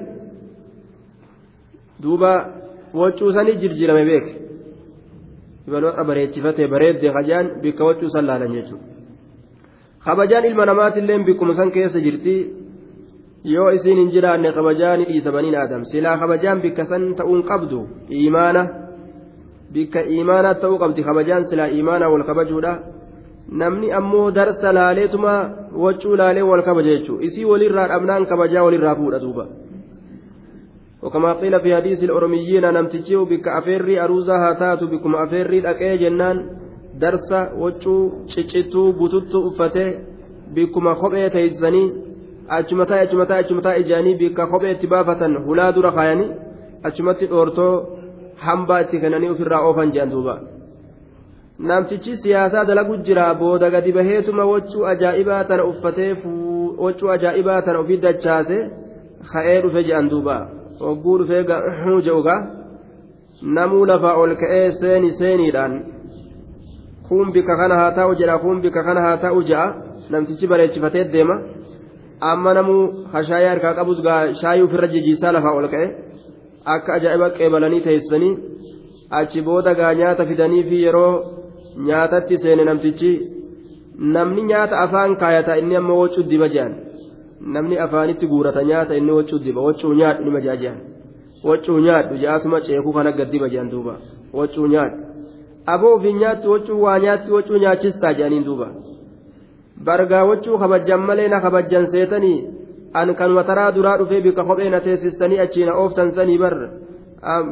[2.02, 2.32] duuba
[2.94, 4.32] wacuusanii jirjiirame beeke
[5.68, 8.84] ibaloo bareechifate bareedde kajaan bikka wacuusan laalan jechuudha.
[10.04, 12.36] Kabajaan ilma namaatillee bikkuma san keessa jirti.
[13.44, 15.84] Yoo isiin hin jiraanne kabajaa ni dhiisa baniin aadam.
[15.84, 18.85] Silaa kabajaan bikka san ta'uun qabdu imaana
[19.72, 22.72] bikka imaanaa ta'uu qabdi kabajaan silaa imaanaa wal kabajuudha
[23.62, 25.34] namni ammoo darsa laaleetuma
[25.84, 29.46] waccuu laalee wal kabaja jechuudha isii walirraa dhabnaan kabajaa walirraa fuudha duuba.
[31.02, 36.36] وكما قيل في حديث الأرميين نمتجيو بك أفيري أروزا هاتات بكم أفيري الأكي جنان
[37.00, 39.94] درسا وچو چچتو بوتوتو أفته
[40.54, 41.92] بكم خبئة تيزني
[42.50, 46.26] أجمتا أجمتا أجمتا إجاني بك خبئة تبافة هلا دور خايني
[46.84, 47.68] أجمت أورتو
[48.44, 50.34] hambaa itti kennanii ofirraa oofan jedhan duuba
[51.68, 56.12] namtichi siyaasaa dalagu jira booda gadi baheetuma wachuu ajaa'ibaa tana uffatee
[56.84, 58.58] wachuu ajaa'ibaa tana ofii dachaase
[59.32, 60.36] ka'ee dhufe jedhan duuba
[60.80, 62.36] hogguu dhufee gahu je'uga
[63.56, 65.74] namuu lafaa ol ka'ee seeni seeniidhaan
[67.08, 69.66] kun bika kana haa ta'u jedha kun bika kana haa ta'u je'a
[70.10, 71.36] namtichi bareechifatee deema
[72.30, 73.98] amma namuu hashaayee harkaa qabus
[74.40, 75.86] shaayii ofirra jijiisaa lafaa ol ka'e
[76.74, 78.34] akka ajaa'iba qeebalanii teessanii
[79.18, 81.14] achi booda gaa nyaata fidanii fi yeroo
[81.88, 83.12] nyaatatti seene namtichi
[84.16, 86.74] namni nyaata afaan kaayata inni amma wocuu diba jedhan
[87.54, 90.78] namni afaanitti guurata nyaata inni wachuu diba wachuu nyaadhu nima jaajaan
[91.44, 93.94] wachuu nyaadhu jaasuma ceekuu kana gaddiba jedhan duuba.
[94.32, 94.98] Wachuu nyaadhu.
[95.66, 98.68] Aboo ofiin nyaatti wachuu waa nyaatti wachuu nyaachistaa jedhaniin duuba.
[99.84, 102.44] Bargaa wachuu kabajjan malee na kabajjan seetanii
[102.94, 106.54] an kanuma taraa duraa dhufee bika kophee na teessistanii achiina ooftan sanii bar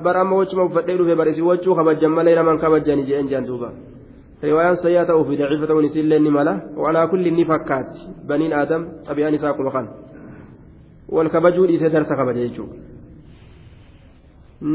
[0.04, 3.68] bar amma wachuma uffadhee dhufe bar isin wachuu kabajjan malee naman kabajjanii jedhan jedhan duuba
[4.42, 8.82] riwaayaan sayyaa ta'uu fi daciifa ta'uun isiillee ni mala walaa kulli ni fakkaatti baniin aadam
[9.06, 9.86] xabiyaan isaa akkuma kan
[11.16, 12.76] wal kabajuu dhiisee darsa kabaja jechuudha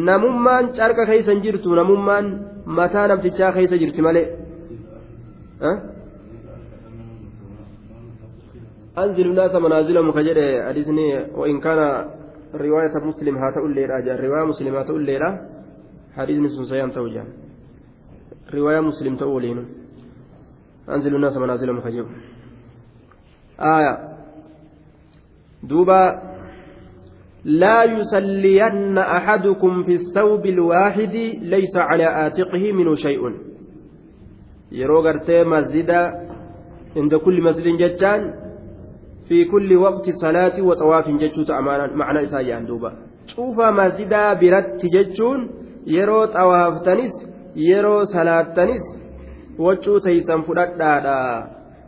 [0.09, 2.25] namummaan carqa keessa hin jirtu namummaan
[2.79, 4.25] mataa namtichaa keessa jirti malee
[9.03, 11.07] أنزل الناس منازلهم كجد حديثني
[11.39, 11.79] وإن كان
[12.53, 15.29] رواية مسلم هاتو الليلة رواية مسلم هاتو الليلة
[16.17, 17.23] حديث سنسيان توجه.
[18.53, 19.65] رواية مسلم تقولين.
[20.89, 22.07] أنزل الناس منازلهم كجب
[23.59, 23.93] آية.
[25.63, 26.03] دوبا.
[27.43, 33.49] لا يسلين أحدكم في الثوب الواحد ليس على آتقه منه شيء.
[34.71, 35.99] yeroo gartee masjida
[36.95, 38.21] inda kulli masjidin jechaan
[39.85, 42.93] waqti salaati wa xawaafin jechuu ta'a macna isaa jedhan duuba
[43.35, 45.49] cuufa masjidaa biratti jechuun
[45.85, 47.13] yeroo xawaaftanis
[47.55, 48.85] yeroo salaattanis
[49.65, 51.15] wachuu teeysan fudhadhaadha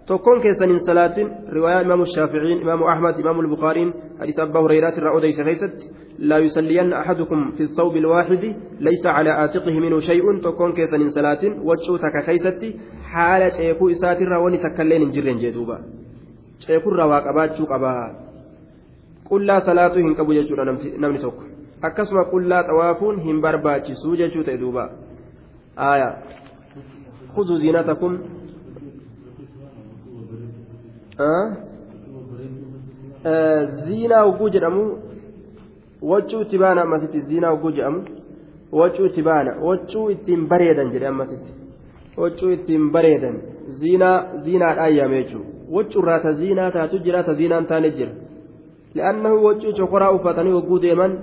[0.06, 1.27] tokkoon keessan hin salaatin
[1.58, 5.86] riwaayaa imaamu shaaficiin imaamu ahmad imaamu lbukaariin hadiis abbaa hureyraat irraa odeyse keeysatti
[6.21, 11.43] لا يسلين أحدكم في الثوب الواحد ليس على عاتقه منه شيء تكون كيسا من صلاة
[11.43, 16.00] وجهو تككيستي حالة شيكو إساتر وني تكلين جرين جدوبا شيكو
[16.69, 18.15] رواق أباتشو قبا
[19.30, 20.63] قل لا صلاة هن قبو ججونا
[20.97, 21.39] نمني توك
[21.84, 24.89] أكسما قل لا توافون هم برباتشي سوجة تدوبا
[25.80, 26.17] آية
[27.36, 28.19] خذوا زينتكم
[31.19, 31.58] أه؟
[33.26, 34.97] آه زينة وجود أمو
[36.02, 38.06] waccuu itti baana ammasitti ziinaa hogguu jedhamu
[38.71, 41.54] waccuu itti baana waccuu ittiin bareedan jedhe ammasitti
[42.17, 44.88] waccuu ittiin bareedan ziinaa
[45.75, 48.12] waccuurraa ta ziinaa taatu jira ta ziinaan taane jira
[48.95, 51.13] li'aannahu waccuu cokoraa uffatanii hogguu deeman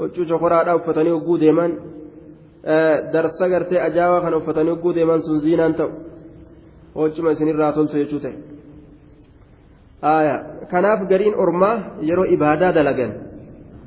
[0.00, 1.72] waccuu cokoraadhaa uffatanii hogguu deeman
[3.12, 5.90] darsa gartee ajaa'aa kana uffatanii hogguu deeman sun ziinaan ta'u
[7.00, 8.36] waccuma isinirraa toltu jechuu ta'e.
[10.70, 11.76] kanaaf gariin ormaa
[12.08, 13.12] yeroo ibaadaa dalagan.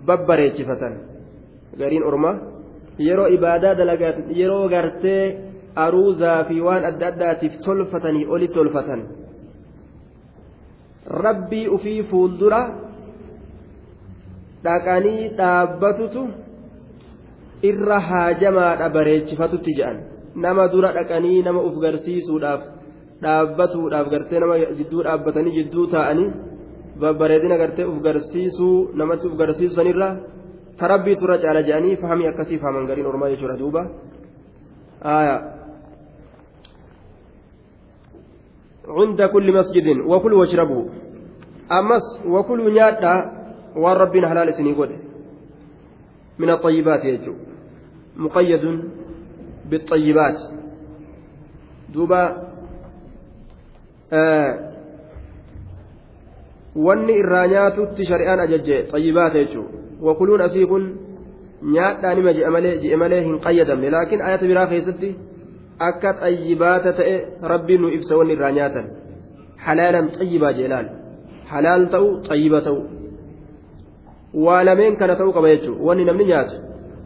[0.06, 0.94] babbareechifatan
[1.80, 2.36] gariin ormaa
[3.08, 5.24] yeroo ibaadaa dalagan yeroo gartee
[5.86, 9.04] aruuzaa fi waan adda addaatiif tolfatanii olitti tolfatan
[11.08, 12.62] rabbii ufii fuuldura
[14.64, 16.22] dhaqanii dhaabbatutu
[17.70, 19.98] irra haajamaadha bareechifatutti jedhan
[20.36, 22.62] nama dura dhaqanii nama uf garsiisuudhaaf
[23.24, 26.30] dhaabbatuudhaaf gartee nama jidduu dhaabbatanii jidduu taa'anii
[27.02, 30.10] babbareedina gartee uf garsiisuu namatti uf garsiisu sanirra
[30.80, 33.82] tarabbiitu irra caala jedhanii fahamii akkasii fahaman gariin ormaa jechuudha duuba
[38.88, 40.84] عند كل مسجد وكلوا واشربوا
[41.72, 43.32] أمس وكلوا نيادا
[43.76, 44.76] وان ربنا حلال سني
[46.40, 47.34] من الطيبات يجو
[48.18, 48.82] مقيد
[49.70, 50.40] بالطيبات
[51.94, 52.22] دوبا
[54.14, 54.74] آه
[58.42, 60.84] ajajje xayyibaata jechuudha wakuluun asii kun
[61.62, 65.16] nyaadhaa nima ji'a malee ji'a malee hin qayyadamne laakiin ayata biraa keessatti
[65.88, 67.16] akka xayyibaata ta'e
[67.54, 68.86] rabbiin nu ibsa wanni irraa nyaatan.
[69.66, 70.88] Halaalan xayyibaa jeelaan
[71.52, 72.82] halaal ta'u xayyiba ta'u.
[74.46, 76.56] Waa lameen kana ta'uu qaba jechuudha wanni namni nyaatu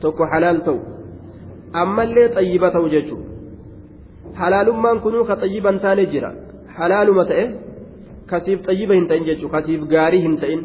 [0.02, 0.80] tokko halaal ta'u.
[1.82, 3.28] Ammallee xayyiba ta'u jechuudha
[4.40, 6.32] halaalummaan kunuu ka xayyiban taane jira.
[6.78, 7.46] Halaaluma ta'e.
[8.32, 10.62] kasiif xayyiba hin ta'in jechuudha kasiif gaarii hin ta'in.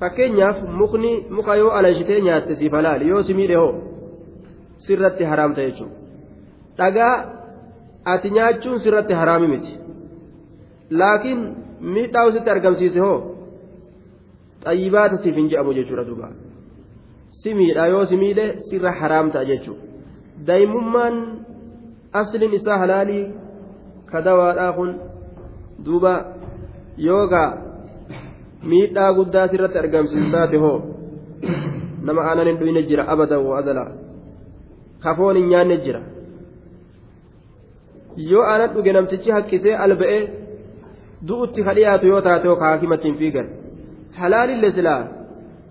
[0.00, 3.72] Fakkeenyaaf mukni muka yoo alanshitee nyaatte siif halaali yoo si miidhe hoo
[4.86, 6.01] sirratti haraamta jechuudha
[6.78, 7.14] dhagaa
[8.14, 9.72] ati nyaachuun sirratti haraami miti
[11.02, 11.40] laakiin
[11.94, 13.18] miidhaa usitti argamsiise hoo
[14.64, 16.28] xayyibaata siif hin je'amu jechuudha duuba
[17.40, 19.82] si miidha yoo si miidhe sirra haraamta jechuudha
[20.46, 21.16] daa'imummaan
[22.20, 23.24] asliin isaa halaalii
[24.12, 24.94] ka dawaadhaa kun
[25.84, 26.14] duuba.
[26.96, 27.56] yoogaa
[28.62, 30.78] miidhaa guddaa sirratti argamsiisaate hoo
[32.02, 33.90] nama aanan hin dhuyne jira abadan wa azalaa
[35.04, 36.00] kafoon hin nyaanne jira
[38.16, 40.22] yoo aanan dhuge namtichi haqqisee alba'ee
[41.28, 43.46] du'utti ka dhiyaatu yoo taate hoo kaakimattiin fiigan
[44.20, 45.02] halaalille silaa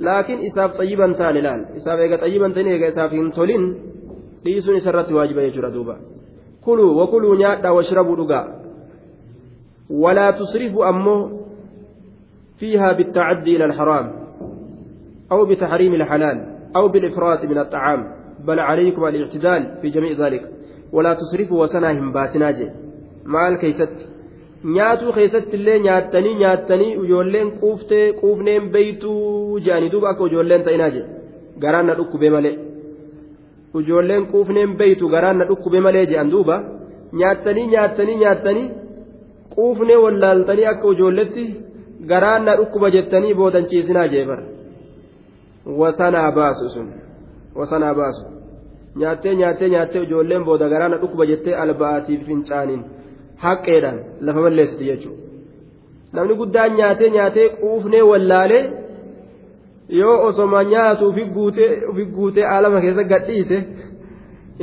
[0.05, 3.63] laakiin isaaf xayyiban taane laal isaaf eega xayyiban ta'in eega isaaf hin tolin
[4.45, 5.95] dhiisuun isarratti waajiba jechuudha duuba
[6.65, 8.47] kuluu wakuluu nyaadhaa washrabuu dhugaa
[9.91, 11.41] ولا تصرفوا أمه
[12.59, 14.11] فيها بالتعدي إلى الحرام
[15.31, 16.37] أو بتحريم الحلال
[16.75, 18.07] أو بالإفراط من الطعام
[18.47, 20.51] بل عليكم الاعتدال في جميع ذلك
[20.93, 22.71] walaa tusrifuu wasanaa hin baasinaa jee.
[23.35, 24.03] Maal keeysatti?
[24.63, 31.09] Nyaatuu keessatti illee nyaattanii nyaattanii ijoolleen quuftee quufneen beeytuu jedhanii duuba akka ijoolleen ta'inaa jedhe
[31.63, 32.55] garaan na dhukkubee malee.
[33.79, 36.57] Ijoolleen quufneen beeytu garaan na dhukkube malee jedhan duuba
[37.21, 38.67] nyaattanii nyaattanii nyaattanii
[39.55, 41.45] quufnee wallaaltanii akka ijoolletti
[42.13, 44.43] garaan na dhukkuba jettanii boodanciisinaa jee bara.
[45.81, 46.87] Wasanaa baasu sun.
[47.55, 48.40] Wasanaa baasu.
[48.99, 52.81] Nyaattee nyaattee nyaattee ijoolleen booda garaan na dhukkuba jettee alba'aatiif fincaaniin
[53.43, 55.21] haqqeedhaan lafa balleessiti jechuudha.
[56.13, 58.63] Namni guddaan nyaatee nyaatee quufnee wallaalee
[59.99, 63.57] yoo osoma nyaatu ufi guutee alama keessa gadhiise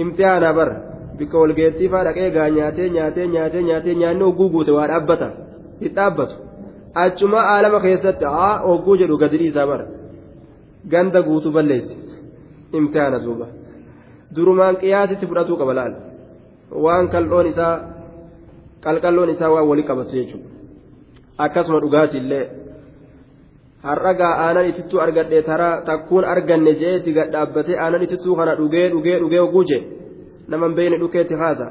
[0.02, 0.76] imtihaanaa bara.
[1.18, 5.28] bikka walgeettii faa dhaqee gaa nyaatee nyaatee nyaatee nyaatee nyaanni hogguu guute waa dhaabbata
[5.80, 6.34] hin dhaabbatu.
[7.04, 9.86] Achuma aalama keessatti haa hogguu jedhu gadi dhiisaa bara.
[10.92, 11.96] Ganda guutuu balleessi
[12.80, 13.46] imtihaana duuba
[14.36, 15.92] durumaan qiyaasitti fudhatuu qaba laal?
[16.84, 17.74] Waan qal'oon isaa
[18.84, 20.48] qalqalloon isaa waan walii qabatu jechuudha.
[21.44, 22.44] Akkasuma dhugaatiillee
[23.86, 28.86] har'a gaa aanan itittuu argadhee taraa takkuun arganne je'eetti gad dhaabbatee aanan itittuu kana dhugee
[28.92, 29.86] dhugee dhugee hogguu jedhe.
[30.48, 31.66] naman beeyne dhukeetti haasa.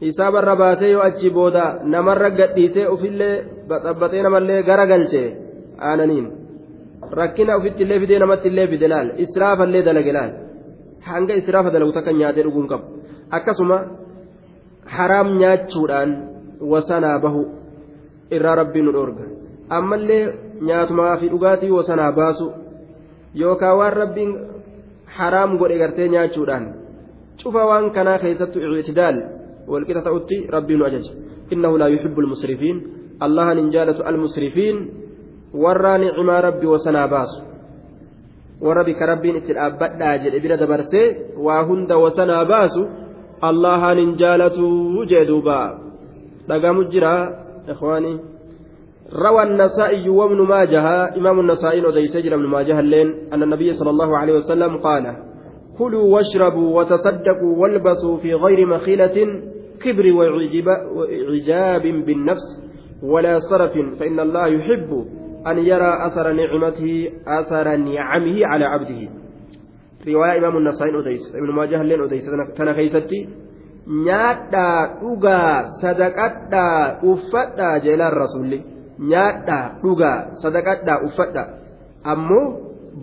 [0.00, 3.34] Hisaabarra baasee yoo achi booda namarra gadhiisee ofillee
[3.68, 5.28] baxabbatee namallee gara galchee
[5.88, 6.26] aananiin.
[7.18, 9.08] Rakkina ofitti illee fidee namatti illee fide laal?
[9.24, 10.32] Israafallee dalage laal
[11.00, 12.84] hanga israafa dalagu takka nyaatee dhuguun qabu
[13.30, 13.78] akkasuma
[14.96, 16.10] haraam nyaachuudhaan
[16.72, 17.46] wasanaa bahu
[18.30, 19.24] irraa rabbiin nu dhoorga
[19.78, 20.24] ammallee
[20.70, 22.52] nyaatumaa fi dhugaatii wasanaa baasu
[23.34, 24.36] yookaan waan rabbiin
[25.18, 26.66] haraam godhe gartee nyaachuudhaan.
[27.38, 29.16] شوفا وان كان خيست اعتدال
[29.68, 31.06] والكتا تأتي ربي أجج
[31.52, 32.76] إنه لا يحب المسرفين
[33.22, 34.76] الله ننجالة المسرفين
[38.62, 42.74] ورى نعم ربي وسنا باس وربي كربين اتلابدا جل ابن دبرسي وهند وسنا باس
[43.44, 44.58] الله ننجالة
[45.10, 45.78] جدوبا.
[46.48, 47.14] لقى مجرى
[47.68, 48.14] إخواني.
[49.12, 54.18] روى النسائي وابن ماجه إمام النسائي وديس جرى ابن ماجه اللين أن النبي صلى الله
[54.18, 55.16] عليه وسلم قال
[55.78, 59.42] كلوا واشربوا وتصدقوا والبسوا في غير مخيلة
[59.80, 60.12] كبر
[60.96, 62.46] وإعجاب بالنفس
[63.02, 65.04] ولا صرف فإن الله يحب
[65.47, 69.01] أن يرى أثر نعمته أثر نعمه على عبده
[70.07, 72.23] رواية إمام النصائي أديس ابن ماجه لين أديس
[72.55, 73.29] تنخيستي
[73.87, 78.59] nyaadhaa dhugaa sadaqadhaa uffadhaa jeelaan rasuulli
[79.11, 81.47] nyaadhaa dhugaa sadaqadhaa uffadhaa
[82.13, 82.45] ammoo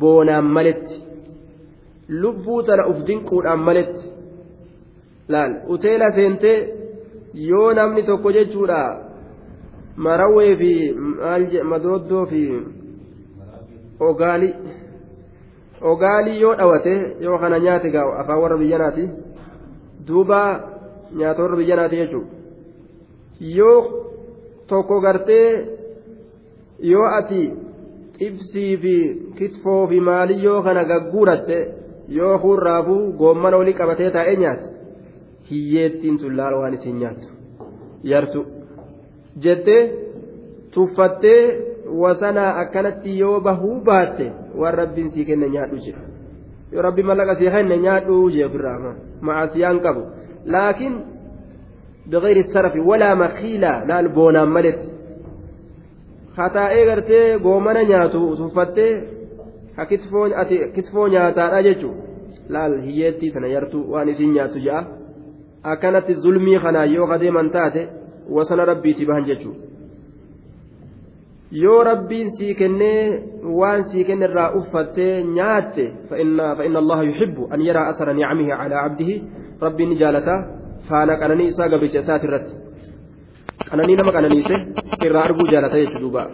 [0.01, 0.97] boonaan maletti
[2.23, 4.09] lubbuu tana uf dinquudhaan maletti
[5.35, 6.57] laal uteela seentee
[7.51, 8.81] yoo namni tokko jechuudha
[9.98, 10.72] marawwee fi
[11.64, 12.42] madooddoo fi
[14.00, 14.54] ogaalii.
[15.82, 19.10] Ogaalii yoo dhawate yoo kana nyaate gaa afaan warra biyyanaati
[20.08, 20.40] duuba
[21.18, 22.32] nyaata warra biyyanaati jechuudha.
[23.58, 23.80] Yoo
[24.68, 25.50] tokko gartee
[26.92, 27.42] yoo ati
[28.18, 28.96] xibsii fi
[29.38, 31.58] kitfoo fi maalii yoo kana gagguuratte
[32.18, 34.68] yoo hurraafuu goommana olii qabatee taa'ee nyaate
[35.50, 37.28] hiyyeettiin sun laala waan isin nyaattu.
[38.04, 38.46] Yartu
[39.44, 39.82] jettee
[40.74, 41.42] tuffattee
[42.02, 46.04] wasanaa akkanatti yoo bahuu baatte waan rabbiin sii kenne nyaadhu jedha
[46.72, 50.02] yoo rabbi mallaqa sii kenne nyaadhu jeefirraa ma'asiyaan qabu.
[50.46, 50.96] Laakiin
[52.10, 54.88] biqilii sarafi walaa makiilaa laal boonaan maletti
[56.38, 58.92] hataa'ee gartee goomana nyaatu tuffattee
[59.78, 59.86] ha
[60.76, 61.90] kitfoo nyaataadha jechu
[62.50, 64.84] laal hiyyeettii tana yartu waan isin nyaatu ja'a.
[65.64, 67.88] Akkanatti zulmii kanaa yoo kadeeman taate.
[68.30, 69.60] Wasana rabbiiti bahan jechuudha.
[71.52, 77.88] Yoo rabbiin sii kennee waan sii kenne irraa uffattee nyaatte fa'inna allaha yuhibbu an yaraa
[77.94, 79.24] asara nicamihi calaa cabdihi
[79.62, 80.40] rabbiin ni jaalataa
[80.90, 82.54] faana qananii isaa gabricha isaati irratti.
[83.70, 84.56] Qananii nama qananiise
[85.06, 86.28] irraa arguu jaalata jechuudha duuba.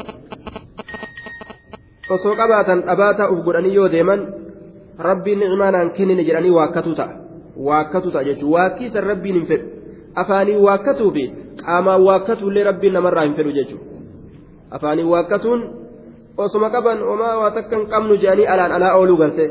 [2.09, 4.25] Osoo qabaatan dhabaataa uf godhanii yoo deeman
[5.09, 7.13] rabbiin nicmaanaan kennine jedhanii waakkatu ta'a.
[7.67, 9.67] Waakkatu ta'a jechuudha waakkiisan rabbiin hin fedhu.
[10.15, 11.23] Afaanii waakkatuu fi
[11.65, 13.85] qaamaan waakkatuullee rabbiin namarraa hin fedhu jechuudha
[14.77, 15.61] afaanii waakkatuun
[16.43, 19.45] osuma qaban homaa waa takka hin qabnu jedhanii alaan alaa ooluu garte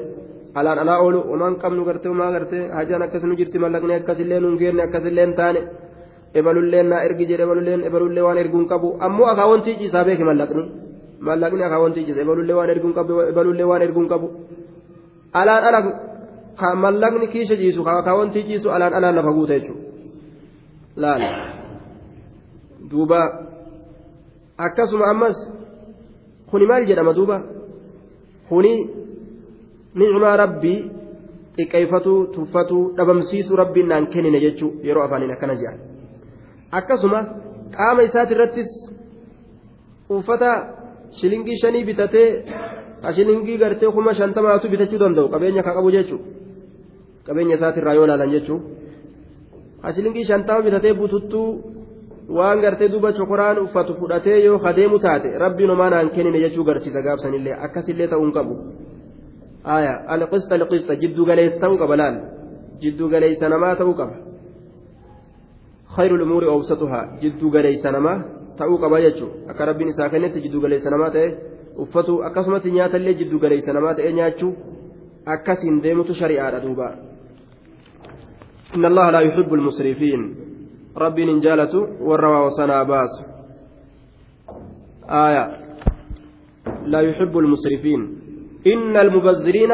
[0.61, 4.57] alaan alaa oolu homaan qabnu garte homaa garte hajaan akkas nu jirti mallaqni akkasillee nun
[4.63, 5.61] geenne akkasillee hin taane
[6.41, 10.65] ebalulleen naa ergi jedhe ebalulleen ebalullee waan erguun qabu ammoo akaawwantii ciisaa beeke mallaqni
[11.29, 14.27] mallaqni akaawwantii ciisa ebalullee waan erguun qabu ebalullee waan erguun qabu
[15.41, 15.81] alaan ala
[16.85, 19.85] mallaqni kiisha ciisu ka akaawwantii ciisu alaan alaan lafa guuta jechuudha
[21.03, 21.29] laala
[22.91, 23.21] duuba.
[24.67, 25.37] Akkasuma ammas
[26.51, 27.37] kuni maal jedhama duuba?
[28.49, 28.73] Kuni
[29.99, 30.79] nicmaa rabbii
[31.57, 35.79] xiqqeeffatuu tuffatuu dhabamsiisuu rabbiin naan kennine jechuu yeroo afaaniin akkana jedhan
[36.79, 37.21] akkasuma
[37.77, 38.71] qaama isaati irrattis
[40.17, 40.51] uffata
[41.19, 42.29] shilingii shanii bitatee
[43.17, 46.21] shilingii gartee kuma shantamaatu bitachuu danda'u qabeenya ka qabu jechuu.
[47.27, 48.59] Qabeenya isaatirraa yoo ilaalan jechuu.
[49.95, 51.49] Shilingii shantama bitatee bututtuu
[52.39, 57.03] waan gartee duuba chokoraan uffatu fudhatee yoo kadeemu taate rabbiin homaa naan kennine jechuu garsiisa
[57.07, 58.55] gaabsanillee akkasillee ta'uu hin qabu
[59.77, 62.19] aya alqista alqista jiddu galeessa ta'uu qaba laal
[62.83, 64.17] jiddu galeessa namaa ta'uu qaba
[65.99, 68.15] الأمور أوسطها جدو غليس نما
[68.59, 71.29] ta'uu qaba jechuun akka rabbiin isaa kennetti jiddu galeessa namaa ta'e
[71.83, 74.53] uffatu akkasumatti nyaatallee jiddu galeessa namaa ta'e nyaachuu
[75.35, 76.89] akkasiin deemutu shari'aadha duuba
[78.77, 80.21] إن الله لا يحب المسرفين
[81.03, 83.13] ربي نجالة والروى وصنا باس
[85.11, 85.45] آية
[86.87, 88.01] لا يحب المسرفين
[88.67, 89.73] إن المبذرين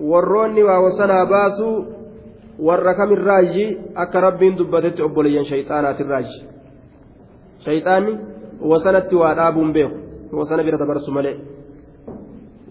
[0.00, 1.86] wasanaa baasu
[2.58, 6.44] warra kamirraaji akka rabbiin dubbatetti obboleeyyan shayxaanaatirraaji
[7.64, 8.18] shayxaanni
[8.60, 9.96] wasanatti waa dhaabuun beeku
[10.32, 11.36] wasana bira dabarsu malee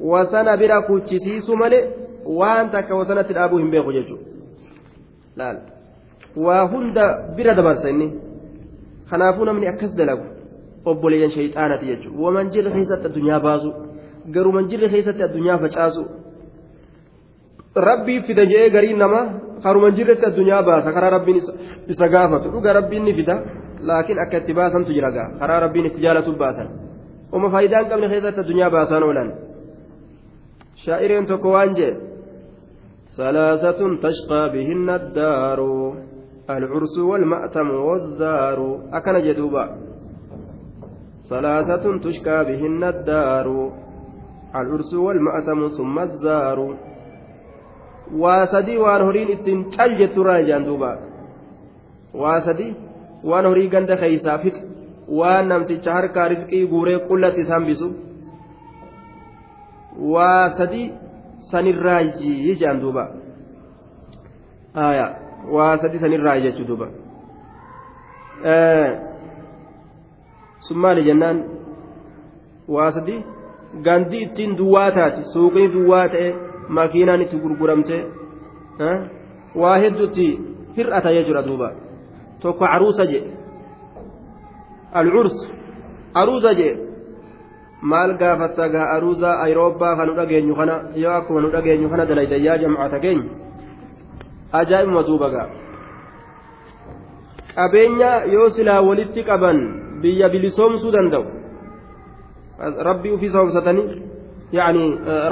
[0.02, 1.84] wasana bira kuchisiisu malee
[2.26, 5.56] waan takka wasanatti dhaabuu hin beeku jechuudha
[6.36, 7.05] waa hunda
[7.36, 8.07] bira dabarsa inni
[9.09, 10.25] kanaafuu namni akkas dalagu
[10.86, 13.69] obboleeyyan shayxaanati jechuudha waman jirre keessatti addunyaa baasu
[14.34, 16.01] garuu man jirre keessatti addunyaa facaasu
[17.89, 19.21] rabbii fida jedhee gariin nama
[19.63, 21.38] karuman jirretti addunyaa baasa karaa rabbiin
[21.93, 23.36] isa gaafatu dhuga rabbiin ni fida
[23.88, 26.67] laakiin akka itti baasantu jira gaa karaa rabbiin itti jaalatu baasan
[27.36, 29.30] uma faayidaan qabne keessatti addunyaa baasaan oolan
[30.86, 31.93] shaa'ireen tokko waan jee
[33.19, 35.59] ثلاثة تشقى بهن الدار
[36.50, 39.66] العرس والمأتم والزار أكن جدوبا
[41.30, 43.72] ثلاثة تشكى بهن الدار
[44.56, 46.76] العرس والمأتم ثم الزار
[48.14, 51.00] واسدي وان هورين اتن تلجت راجان دوبا
[52.14, 52.74] واسدي
[53.24, 54.64] ganda keeysaa fixu
[55.20, 57.88] waan namticha harkaa rizqii guuree qullatti isaan bisu
[60.14, 60.84] waa sadi
[61.52, 63.04] sanirraayi jedhan duuba
[65.56, 66.88] waa sadi sanirraayi jechuu duuba
[70.68, 71.38] sun maali jennaan
[72.76, 73.16] waa sadi
[73.86, 76.30] gandi ittiin duwwaa taati suuqii duwwaa ta'e
[76.78, 77.98] makiinaan itti gurguramte
[79.62, 80.28] waa hedduutti
[80.78, 81.70] hir'ata jechuudha duuba.
[82.42, 83.32] tokko caruusa jedhe
[85.00, 85.36] alcurs
[86.22, 86.82] aruusa jedhe
[87.82, 92.44] maal gaafatta gaa aruusa ayirooppaa kan nu dhageenyu kana yoo akkuma nu dhageenyu kana dalaydan
[92.48, 93.30] yaa jamcata keenya
[94.52, 95.47] ajaa'ibuma duuba gaa
[97.56, 99.58] qabeenya yoo silaa walitti qaban
[100.02, 101.26] biyya bilisoomsuu danda'u
[102.89, 103.88] rabbii ufii soomsatanii
[104.58, 104.84] yaani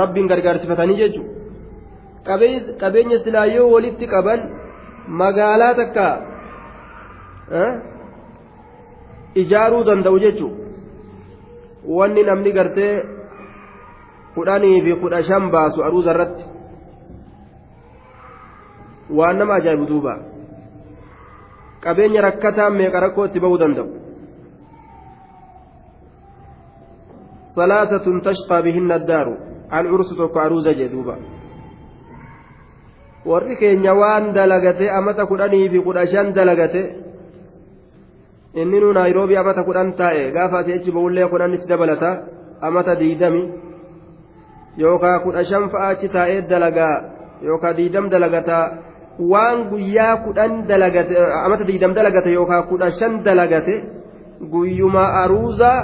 [0.01, 2.35] rabbiin gargaarsifatanii jechuudha
[2.81, 4.41] qabeenya silaa yoo walitti qaban
[5.07, 6.05] magaalaa takka
[9.41, 10.65] ijaaruu danda'u jechuudha
[11.97, 12.93] wanni namni gartee
[14.35, 16.43] kudhanii fi kudha shan baasu aruuza irratti
[19.09, 20.13] waan nama ajaa'ibu duuba.
[21.83, 23.89] Qabeenya rakkataa meeqa rakkoo itti bahuu danda'u?
[27.55, 29.33] Salaasatun tashqaa bihinna addaaru.
[29.71, 31.15] Alcursu tokko aruuza jee duuba.
[33.25, 36.83] Warri keenya waan dalagate amata kudhanii fi kudha shan dalagate
[38.61, 42.11] inni nuu naayiroobii amata kudhan taa'e gaafa asii achi ba'ullee kudhan itti dabalata
[42.61, 43.43] amata diidami
[44.83, 46.95] yookaa kudha shan fa'aa achi taa'ee dalagaa
[47.47, 48.65] yookaa diidam dalagataa
[49.19, 51.15] waan guyyaa kudhan dalagate
[51.45, 53.75] amata diidam dalagate yookaan kudha shan dalagate
[54.53, 55.77] guyyuma aruuzaa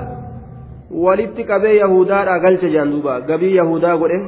[1.04, 4.20] walitti qabee yahudaadhaa galcha jaan duuba gabii yahudaa godhe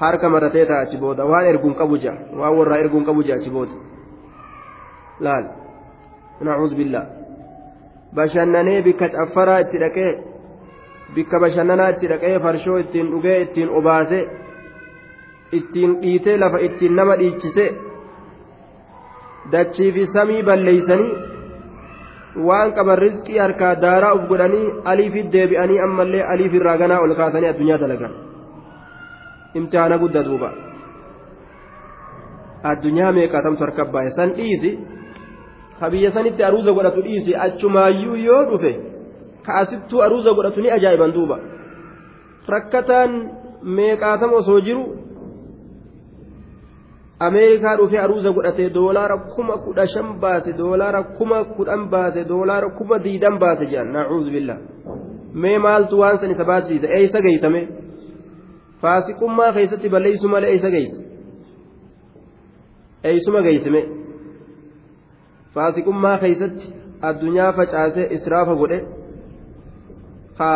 [0.00, 3.50] harka maratee ta'a achi booda waan erguun qabu jaa waan warraa erguun qabu jaa achi
[3.56, 3.74] booda
[5.24, 5.44] laal
[6.46, 7.06] nacuuz billaa
[8.16, 10.12] bashannanee bikka caffaraa itti dhaqee
[11.14, 14.18] bikka bashannanaa itti dhaqee farshoo ittiin dhugee ittiin obaase
[15.58, 17.66] ittiin dhiitee lafa ittiin nama dhiichise
[19.52, 21.12] dachii fi samii balleeysanii
[22.48, 27.48] waan qaban rizqii harkaa daaraa uf godhanii aliifit deebi'anii ammallee aliif irraa ganaa ol kaasanii
[27.52, 28.12] addunyaa dalagan.
[29.58, 30.50] Imtihaana guddaa duuba.
[32.70, 34.10] Addunyaa meeqaatamtu harka baay'e?
[34.18, 34.70] San dhiisi?
[35.80, 37.32] Ka biyya sanitti aruuza godhatu dhiisi?
[37.46, 38.72] Achumaayyuu yoo dhufe
[39.46, 41.36] ka asittuu aruuza godhatu ni ajaa'iban duuba.
[42.54, 43.10] Rakkataan
[43.76, 44.82] meeqaatam osoo jiru
[47.26, 52.98] ameerikaa dhufee aruuza godhatee doolaara kuma kudha shan baase doolaara kuma kudhan baase doolaara kuma
[53.04, 54.58] diidan baase jedhan nacuudhu billaa
[55.42, 57.62] mee maaltu waan san isa baasiise eeysa geeysame
[58.82, 60.98] faasiqummaa keessatti balleeysu malee eeysa geeyse
[63.12, 63.82] eeysuma geeysime
[65.54, 66.74] faasiqummaa keessatti
[67.10, 68.78] addunyaa facaasee israafa godhe
[70.38, 70.50] ka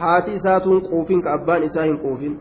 [0.00, 2.38] haati isaatuun quufin ka abbaan isaa hin quufin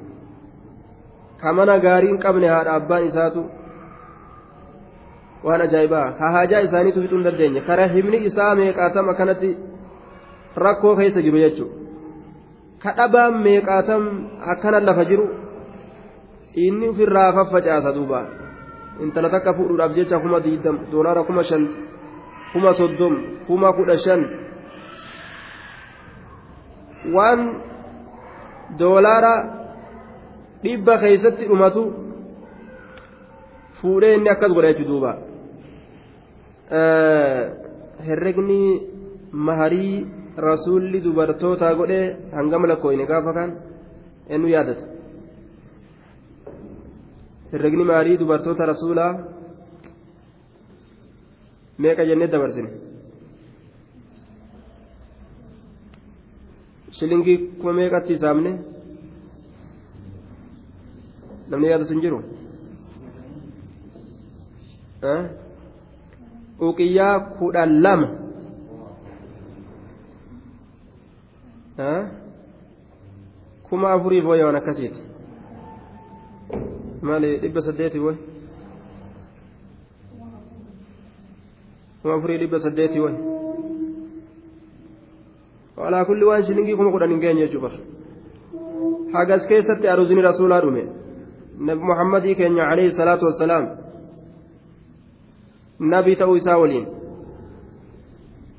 [1.42, 3.42] ka mana gaarii qabne haadha abbaan isaatu?
[5.46, 9.50] Waan ajaa'ibaa ka haajaa isaaniitu fixuu hin dandeenye kara himni isaa meeqaatam akkanatti
[10.66, 11.76] rakkoo keessa jiru jechuudha.
[12.84, 14.04] Ka dhabaan meeqaatam
[14.54, 15.26] akkana lafa jiru
[16.66, 18.26] inni ofirraa faffacaasa duuba.
[19.04, 21.64] Intala takka fuudhuudhaaf jecha kuma diidam doolaara kuma shan
[22.54, 23.14] kuma soddom
[23.48, 24.22] kuma kudha shan.
[27.14, 27.42] Waan
[28.80, 29.57] doolaara
[30.64, 31.82] dhibba keeysatti dhumatu
[33.80, 35.12] fuudhee inni akkas godha jechu duuba
[38.08, 38.62] herregni
[39.48, 39.96] maharii
[40.48, 42.00] rasuulli dubartootaa godhe
[42.38, 43.52] hangam lakkooyne gaafa kaan
[44.34, 44.84] eenyu yaadata
[47.52, 49.12] herregni maharii dubartoota rasuulaa
[51.84, 52.70] meeqa jennee dabarsine
[56.98, 58.52] shilingii kuma meeqatti hisaabne
[61.50, 62.20] namni yaadatu hin jiru
[66.70, 68.08] uqiyyaa kudhan lama
[73.70, 75.02] kuma afuriif wayya waan akkasiiti
[77.02, 78.16] maali dhibba saddeeti way
[82.02, 83.16] kuma afurii dhibba saddeeti way
[85.78, 87.72] walaa kulli waan shilingii kuma kudhan hin geenye jechuudha
[89.14, 90.84] hagas keessatti aruusni rasuulaa dhume
[93.28, 93.66] wassalaam
[95.80, 96.88] nabi ta'uu isaa waliin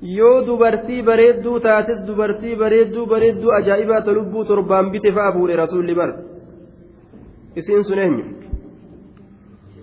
[0.02, 5.94] yoo dubartii bareedduu taates dubartii bareedduu bareedduu ajaa'ibaa ta lubbuu torbaan bite fa'a fuudhe rasuulli
[6.00, 6.10] bar
[7.56, 8.24] isiin sun eenyu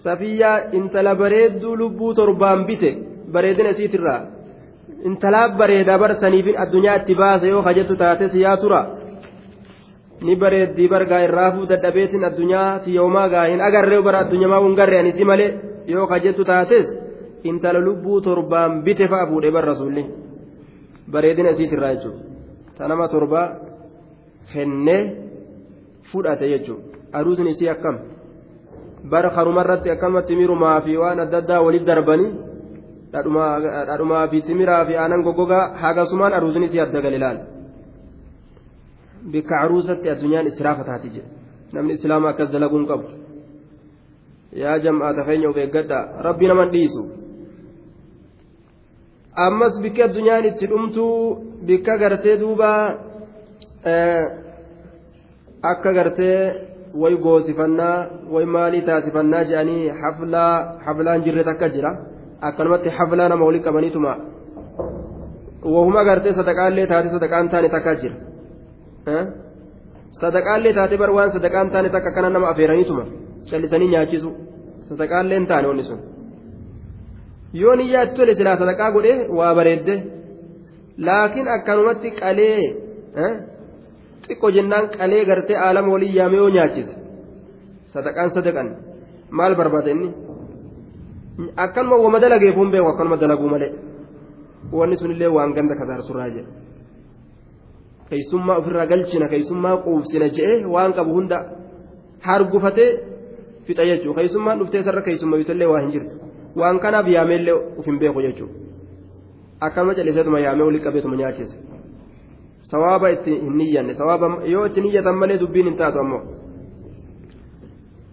[0.03, 2.91] safiyyaa intala bareedduu lubbuu torbaan bite
[3.32, 4.22] bareedina isiitirraa
[5.09, 8.82] intalaa bareedaa barsaniifin addunyaa itti baase yoo kajettu taates yaa tura
[10.22, 15.26] ni bareeddii bargaa irraafuu dadhabeetin addunyaa siyoomaa gaa hin agarree bara addunyamaa kun garree anisi
[15.26, 15.49] malee?
[15.88, 16.88] Yoo kajettu taates
[17.43, 20.03] intala lubbuu torbaan bite fa'a fuudhee bar rasuulli
[21.11, 22.20] bareedina isiitirraa jechuudha.
[22.78, 23.47] Tanama torbaa
[24.53, 25.01] kennee
[26.11, 26.84] fudhate jechuudha.
[27.13, 27.95] Aruusni isii akkam?
[29.09, 32.32] Bara karumarratti akkamatti mirumaa fi waan adda addaa walitti darbanii
[33.13, 37.38] dhadhumaa fi timiraa fi aanan goggogaa hagasumaan aruusni isii adda gale laal
[39.34, 41.30] bikka aruusatti addunyaan israafa taati jedhe
[41.73, 43.07] namni islaamaa akkas dalaguun qabu
[44.61, 47.01] yaa jam'aata keenya of eeggadha rabbi naman dhiisu
[49.45, 51.15] ammas bikki addunyaan itti dhumtuu
[51.67, 52.69] bikka gartee duuba
[55.71, 56.39] akka gartee
[57.01, 57.97] way goosifannaa
[58.34, 60.53] way maalii taasifannaa jedhanii haflaa
[60.86, 61.91] haflaan jirre takka jira
[62.47, 64.13] akkanumatti haflaa nama walii qabaniituma
[65.76, 68.15] wahuma gartee sadaqaallee taate sadaqaan taane takka jira
[70.22, 73.03] sadaqaallee taate bar waan sadaqaan taane takka kana nama afeeraniituma
[73.49, 74.30] callisanii nyaachisu
[74.89, 75.99] sadaqaallee hin taane onni sun
[77.62, 79.95] yoo niyyaatti tole silaa sadaqaa godhe waa bareedde
[81.08, 82.60] laakiin akkanumatti qalee
[84.28, 86.93] xiqqoo jennaan qalee gartee aalama waliin yaame yoo nyaachise
[87.93, 88.68] sadaqaan sadaqan
[89.39, 90.10] maal barbaada inni
[91.66, 93.72] akkanuma wama dalageef hin beeku akkanuma dalaguu malee
[94.80, 96.49] wanni sunillee waan ganda kasaarsurraa jedhe
[98.10, 101.38] keeysummaa ofirraa galchina keeysummaa quufsina je'e waan qabu hunda
[102.28, 102.89] hargufatee
[103.68, 106.16] fixa jechuudha keeysummaan dhuftee sarara keeysummaa yuutallee waa hin jirtu
[106.62, 108.53] waan kanaaf yaameellee uf hin beeku jechuudha
[109.68, 111.56] akkanuma calliseetuma yaamee olii qabeetuma nyaachise
[112.72, 116.22] sawaaba itti hin niyyanne sawaaba yoo itti niyyatan malee dubbiin hin taatu ammoo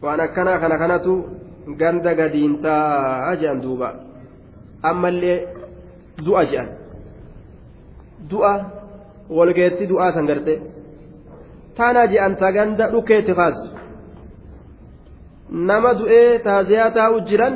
[0.03, 1.13] waan akkanaa kana kanatu
[1.81, 3.89] ganda gadiin taa'aa jedhan duuba
[4.91, 5.39] ammallee
[6.27, 6.69] du'a jedhan
[8.31, 8.53] du'a
[9.31, 10.55] walgeetti du'aa san garte.
[11.77, 13.69] Taanaa jedhan ta ganda dhukeetti kaasu
[15.69, 17.55] nama du'ee taaziyaa taa'u jiran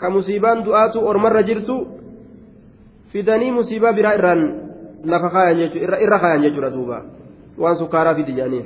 [0.00, 1.76] ka musiibaan du'aatu ormarra jirtu
[3.12, 4.42] fidanii musiibaa biraa irraan
[5.04, 6.98] lafa kaayan jechuudha irra kaayan jechuudha duuba.
[7.62, 8.64] Waan sukkaaraa fidi jedhanii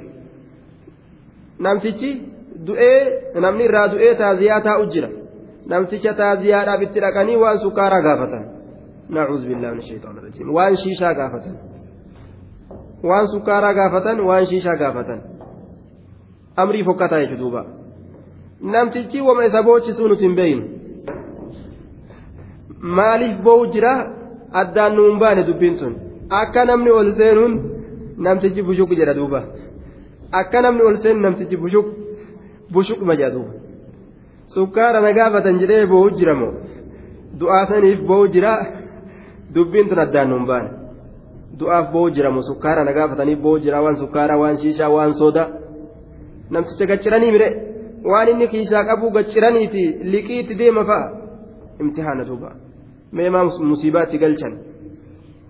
[1.58, 2.10] namtichi
[2.66, 2.98] du'ee
[3.44, 5.08] namni irraa du'ee taaziyaa taa'u jira.
[5.70, 8.44] Namticha taaziyaadhaaf itti dhaqanii waan sukkaaraa gaafatan.
[9.14, 10.54] Nacuudhu billahi min shaytaan rajiim.
[10.56, 11.67] Waan shiishaa gaafatan
[13.02, 15.20] waan sukkaaraa gaafatan waan shiishaa gaafatan
[16.56, 17.64] amrii fokkataa jechuudha duuba
[18.74, 20.64] namtichi wama isa boochisuu nuti hin beeynu
[22.98, 23.92] maaliif boo'u jira
[24.60, 25.94] addaan nuun baane dubbiin tun
[26.40, 27.54] akka namni ol seenuun
[28.26, 29.40] namtichi bushuk jedha duuba
[30.40, 31.86] akka namni ol seenu namtichi bushuk
[32.72, 33.52] bushukma jedha duuba
[34.54, 36.52] sukkaara na gaafatan jedhee boo'u jira moo
[37.40, 38.52] du'aa saniif boo'u jira
[39.54, 40.70] dubbiin tun addaan nuun baane
[41.58, 45.44] du'aaf boo'u jira moo sukkaara na gaafataniif boo'u jira waan sukkaara waan shiishaa waan sooda
[46.50, 47.48] namticha gacciranii mire
[48.10, 51.06] waan inni kiishaa qabu gacciraniiti liqiitti deema fa'a
[51.80, 52.50] imtihaana duuba
[53.12, 54.54] meemaa musiibaa itti galchan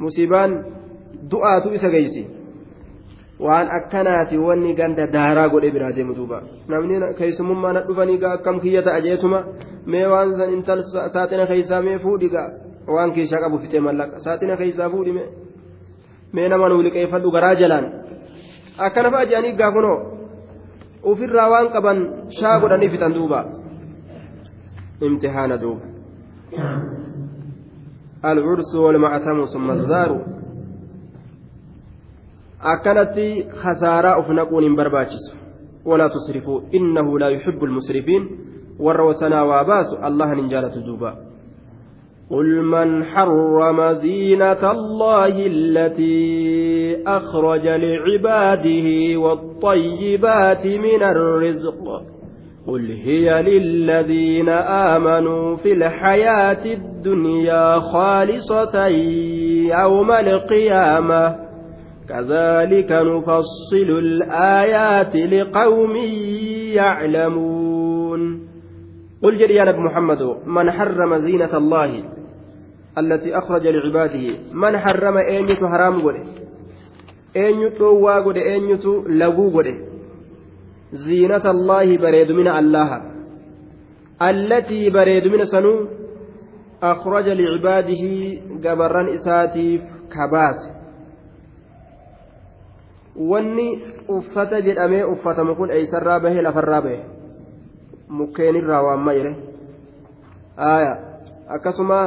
[0.04, 0.52] musiibaan
[1.30, 2.22] du'aatu isa geessi
[3.46, 8.82] waan akkanaati wanni ganda daaraa godhee biraa deemu duuba namni keessummaa na dhufanii akkam kiyya
[8.82, 9.44] ta'a jeetuma
[9.86, 12.30] mee waan san intal saaxina keessaa mee fuudhi
[12.96, 15.12] waan kiishaa qabu fixee mallaqa saaxina keessaa fuudhi
[16.32, 17.86] mee nama nuu liqeeffadhu garaa jalaan
[18.86, 19.98] akkana fa'a jedhanii gaa kunoo
[21.10, 21.98] ofirraa waan qaban
[22.40, 23.40] shaa godhanii fixan duuba
[25.00, 25.86] imtihaana duuba
[28.24, 30.10] العرس والمعتم ثم الزار
[32.62, 33.16] أكنت
[33.62, 35.24] خسارة أفنقون برباتشس
[35.84, 38.22] ولا تصرفوا إنه لا يحب المسرفين
[38.78, 41.27] والروسنا واباس الله ننجالة دوبا
[42.30, 52.02] قل من حرم زينة الله التي أخرج لعباده والطيبات من الرزق
[52.66, 58.86] قل هي للذين آمنوا في الحياة الدنيا خالصة
[59.82, 61.36] يوم القيامة
[62.08, 65.96] كذلك نفصل الآيات لقوم
[66.72, 68.48] يعلمون
[69.22, 72.17] قل جري يا نبي محمد من حرم زينة الله
[72.99, 74.38] التي أخرج لعباده.
[74.53, 76.24] من حرم أين حرام قده.
[77.36, 79.76] أين توا قده أين لغو قده.
[80.92, 83.03] زينة الله بريد من الله.
[84.22, 85.86] التي بريد من سنو
[86.82, 88.05] أخرج لعباده
[88.64, 89.82] قبرا إساتيف
[90.14, 90.78] كباس.
[93.18, 97.01] wanni uffata jedhamee uffatamu kun eeysarraa bahee lafarraa bahe
[98.09, 99.32] mukkeenirraa waamma jedhe
[100.57, 100.92] aya
[101.57, 101.99] akkasuma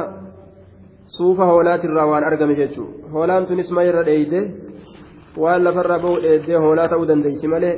[1.16, 2.88] suufa hoolaatirraa waan argame jechuu.
[3.12, 4.40] Hoolaan tunis ma irra dheeyde?
[5.42, 7.74] Waan lafarraa bahu dheeddee hoolaa ta'uu dandeeysi malee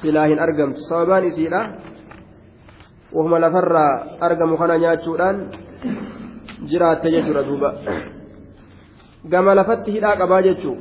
[0.00, 0.80] silaa hin argamtu.
[0.88, 1.60] Sababaan isiidha.
[3.14, 5.36] Wahuma lafarraa argamu kana nyaachuudhaan
[6.70, 7.70] jiraatte jechuudha duuba.
[9.30, 10.76] Gama lafatti hidhaa qabaa jechuu.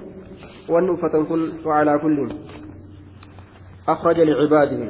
[0.70, 2.00] Wanni uffatan kun wacalaa
[3.88, 4.88] akhraja licibaadihi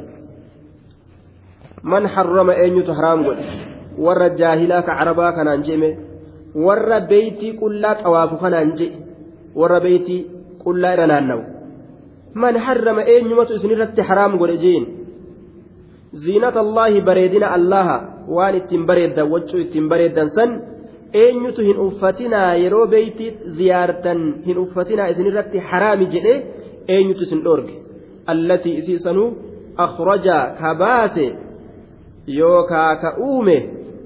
[1.84, 3.46] man harrama eenyutu haraam godhe?
[3.98, 6.05] Warra jaahilaa ka carabaa kanaan je'me
[6.56, 8.98] warra beeytii qullaa xawaafu kanaan jedhi
[9.62, 10.22] warra beeytii
[10.64, 11.44] qullaa irra naanna'u.
[12.44, 14.86] Man harrama eenyumatu isinirratti haraam godhe jeen
[16.24, 17.98] ziinata allaahi bareedina allaha
[18.36, 20.52] waan ittiin bareeddan waccuu ittiin bareeddan san
[21.24, 26.34] eenyutu hin uffatinaa yeroo beeytii ziyaartan hin uffatinaa isinirratti haraami jedhe
[26.88, 27.74] eenyutu isin dhoorge.
[28.34, 29.30] Allatii isii isiisanuu
[29.86, 31.26] akhrajaa kabaase
[32.40, 33.58] yookaa ka uume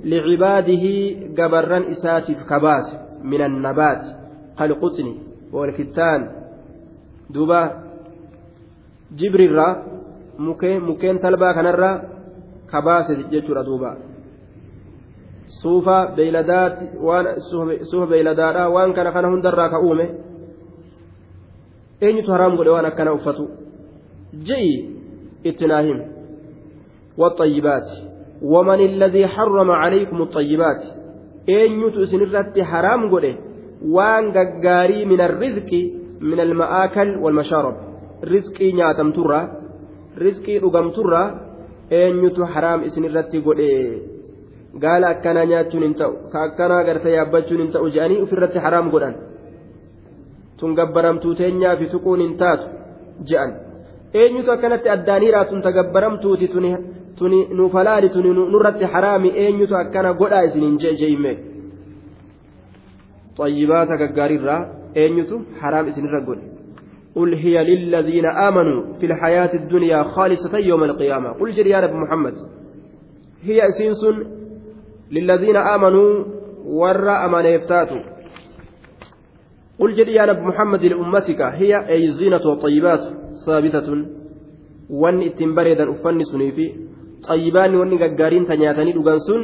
[0.04, 4.10] licibaadihi gabarran isaatiif kabaase min annabaati
[4.58, 5.14] kalqutni
[5.54, 6.30] walkittaan
[7.34, 7.60] duuba
[9.20, 9.74] jibrirraa
[10.88, 12.02] mukeen talbaa kanarraa
[12.72, 13.96] kabaase jechuudha duuba
[15.62, 17.26] suufa beeyladaati waan
[17.90, 20.06] suufa beeyladaadha waan kana kana hundarraa ka uume
[22.02, 23.50] eenyutu haraam godhe waan akkana uffatu
[24.48, 24.72] je'i
[25.44, 26.00] itti naa him
[27.20, 28.09] والطيبات
[28.42, 30.82] ومن الذي حرم عليكم الطيبات
[31.50, 33.36] أين تسن الرت حرام قوله
[33.96, 35.72] وان غغاري من الرزق
[36.22, 37.76] من المآكل والمشارب
[38.24, 39.42] رزقي نياتم ترى
[40.22, 41.24] رزقي رقم ترى
[41.92, 43.04] أين حرام اسن
[44.78, 49.16] akkanaa nyaachuun hin ta'u ka akkanaa gartee yaabbachuun hin ta'u jedhanii ofirratti haraam godhan
[50.58, 52.68] tun gabbaramtuu teenyaa fi tuquun hin taatu
[53.30, 53.54] je'an
[54.14, 56.72] eenyutu akkanatti addaaniiraa tun tagabbaramtuuti tuni
[57.28, 61.34] nuuf halaali tuni nurratti haraami eenyutu akkana godhaa isiniin je'ime
[63.40, 64.58] طيبات غغاريرا
[64.98, 66.40] اينيتو حرام اسنرا غد
[67.16, 72.36] قل هي للذين آمنوا في الحياة الدنيا خالصة يوم القيامة قل جري يا رب محمد
[73.48, 74.02] هي اسنس
[75.12, 76.26] للذين آمنوا
[76.66, 77.90] ورى أمانيفتات
[79.80, 83.04] قل جري يا رب محمد لأمتك هي أي الزينة والطيبات
[83.46, 83.90] ثابتة
[84.90, 86.68] وان اتنبريدا أفني سنيفي
[87.28, 89.42] طيبان وان غغارين تنياتني دوغانسون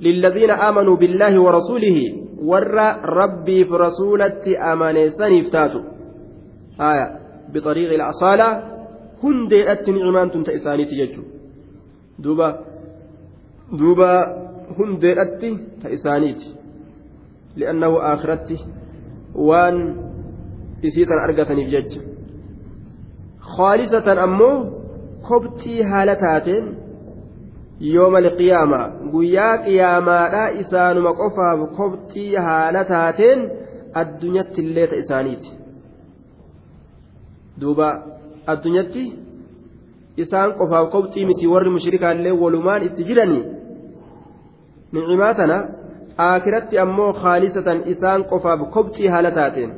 [0.00, 1.98] للذين آمنوا بالله ورسوله
[2.50, 5.80] ورى ربي في رسولة أماني سنيفتاتو
[6.80, 7.06] آية
[7.54, 8.48] بطريق الأصالة
[9.24, 11.22] هندي أتنعمان تنتئساني تججو.
[12.18, 12.48] دوبا
[13.72, 14.12] دوبا
[14.78, 15.50] hundeedhatti
[15.82, 16.46] ta isaaniiti
[17.60, 18.56] li'annahu aakiratti
[19.48, 19.78] waan
[20.88, 22.00] isiitan argataniif jecha
[24.26, 24.56] ammoo
[25.28, 26.64] kobxii haala taateen
[27.80, 33.40] yooma alqiyaamaa guyyaa qiyaamaadhaa isaanuma qofaaf kobxii haala taateen
[34.00, 35.50] addunyatti illee ta isaaniiti.
[37.60, 37.88] Duuba
[38.52, 39.04] addunyatti
[40.24, 43.44] isaan qofaaf kobxii miti warri mushrikaallee walumaan itti jiranii
[44.92, 45.58] nicimaa tana
[46.28, 49.70] aakiratti ammoo khaalisatan isaan qofaaf kobxii haala taateen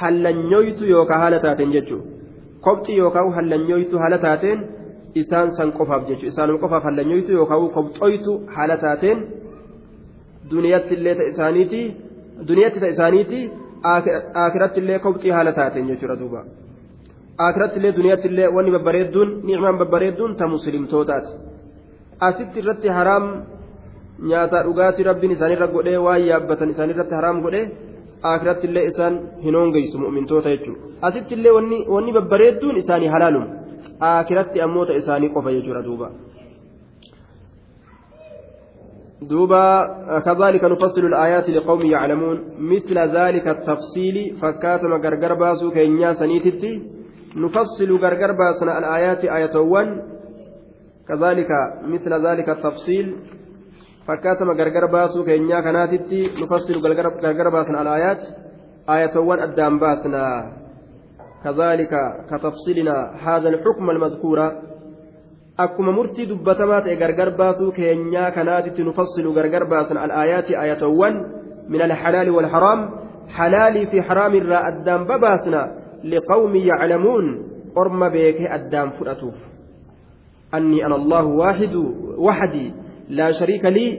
[0.00, 2.06] hallanyoytu yookaan haala taateen jechuudha.
[2.66, 4.58] Kobxii yookaan hallanyoytu haala taateen
[5.20, 9.18] isaan san qofaaf jechuudha isaanuma qofaaf hallanyoytu yookaan kobxoytu haala taateen
[10.52, 11.80] duniyatti illee ta isaaniiti
[12.48, 13.38] duniyatti ta isaaniiti
[13.92, 16.40] aakiratti illee kobxii haala taateen jechuudha duuba
[17.46, 21.32] aakiratti illee duniyatti illee wanni babbareedduun ni'imaan babbareedduun ta muslimtootaati
[22.28, 23.26] asitti irratti haraam.
[24.30, 27.64] nyaataa dhugaatii rabbiin isaanirra godhee waan yaabbatan isaanirratti haraam godhee
[28.32, 31.52] akiratti illee isaan hin hoongeysu mu'mintoota jechuudha asitti illee
[31.94, 33.46] wanni babbareedduun isaanii halaalum
[34.08, 36.10] akiratti ammoota isaanii qofa jechuudha duuba.
[39.22, 39.66] دوبا
[40.26, 46.72] كذلك نفصل الآيات لقوم يعلمون مثل ذلك التفصيل فكاتم غرغر باسو كينيا سنيتتي
[47.36, 50.02] نفصل غرغر باسنا الآيات آية 1
[51.08, 51.50] كذلك
[51.86, 53.06] مثل ذلك التفصيل
[54.06, 58.22] fakkaatama gargar baasuu keenyaa kanaatitti nufassilu gargar baasan alaayaat
[58.94, 60.22] aayatowwan addaan baasna
[61.44, 61.92] كذلك
[62.30, 64.52] كتفصيلنا هذا الحكم المذكور
[65.96, 71.14] murtii dubbatamaa ta'e gargar baasuu keenyaa kanaatitti nufassilu gargar baasan alaayaati ayatowwan
[71.68, 72.80] min alxalaali walxaraam
[73.36, 75.60] halaalii fi haraam irraa addaan babaasna
[76.12, 77.26] liqawmi yaclamuun
[77.74, 79.38] orma beekee addaan fudhatuuf
[80.52, 81.82] annii ana allahu waaxidu
[82.26, 82.74] waxdii
[83.18, 83.92] laa shariika lii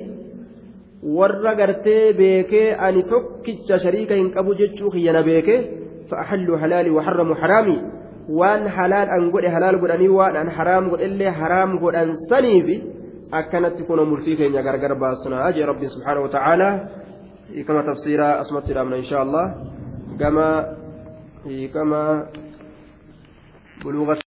[1.18, 5.83] warra gartee beekee ani tokkicha shariika hin qabu jechuu kiyyana beekee
[6.14, 7.80] fa'axalluu halaalii waxarramu haraamii
[8.40, 12.76] waan halaal an godhe halaal godhanii waan an haraam godhellee haraam godhan saniifi
[13.40, 16.74] akkanatti kunoo murtii keenya gargar baasnaa jee rabbi subxaana wa ta'aalaa
[17.56, 19.46] hiikama tafsiiraa asumatti dhaabna inshaa allah
[20.22, 20.48] gama
[21.48, 22.02] hiikama
[23.84, 24.16] buluuga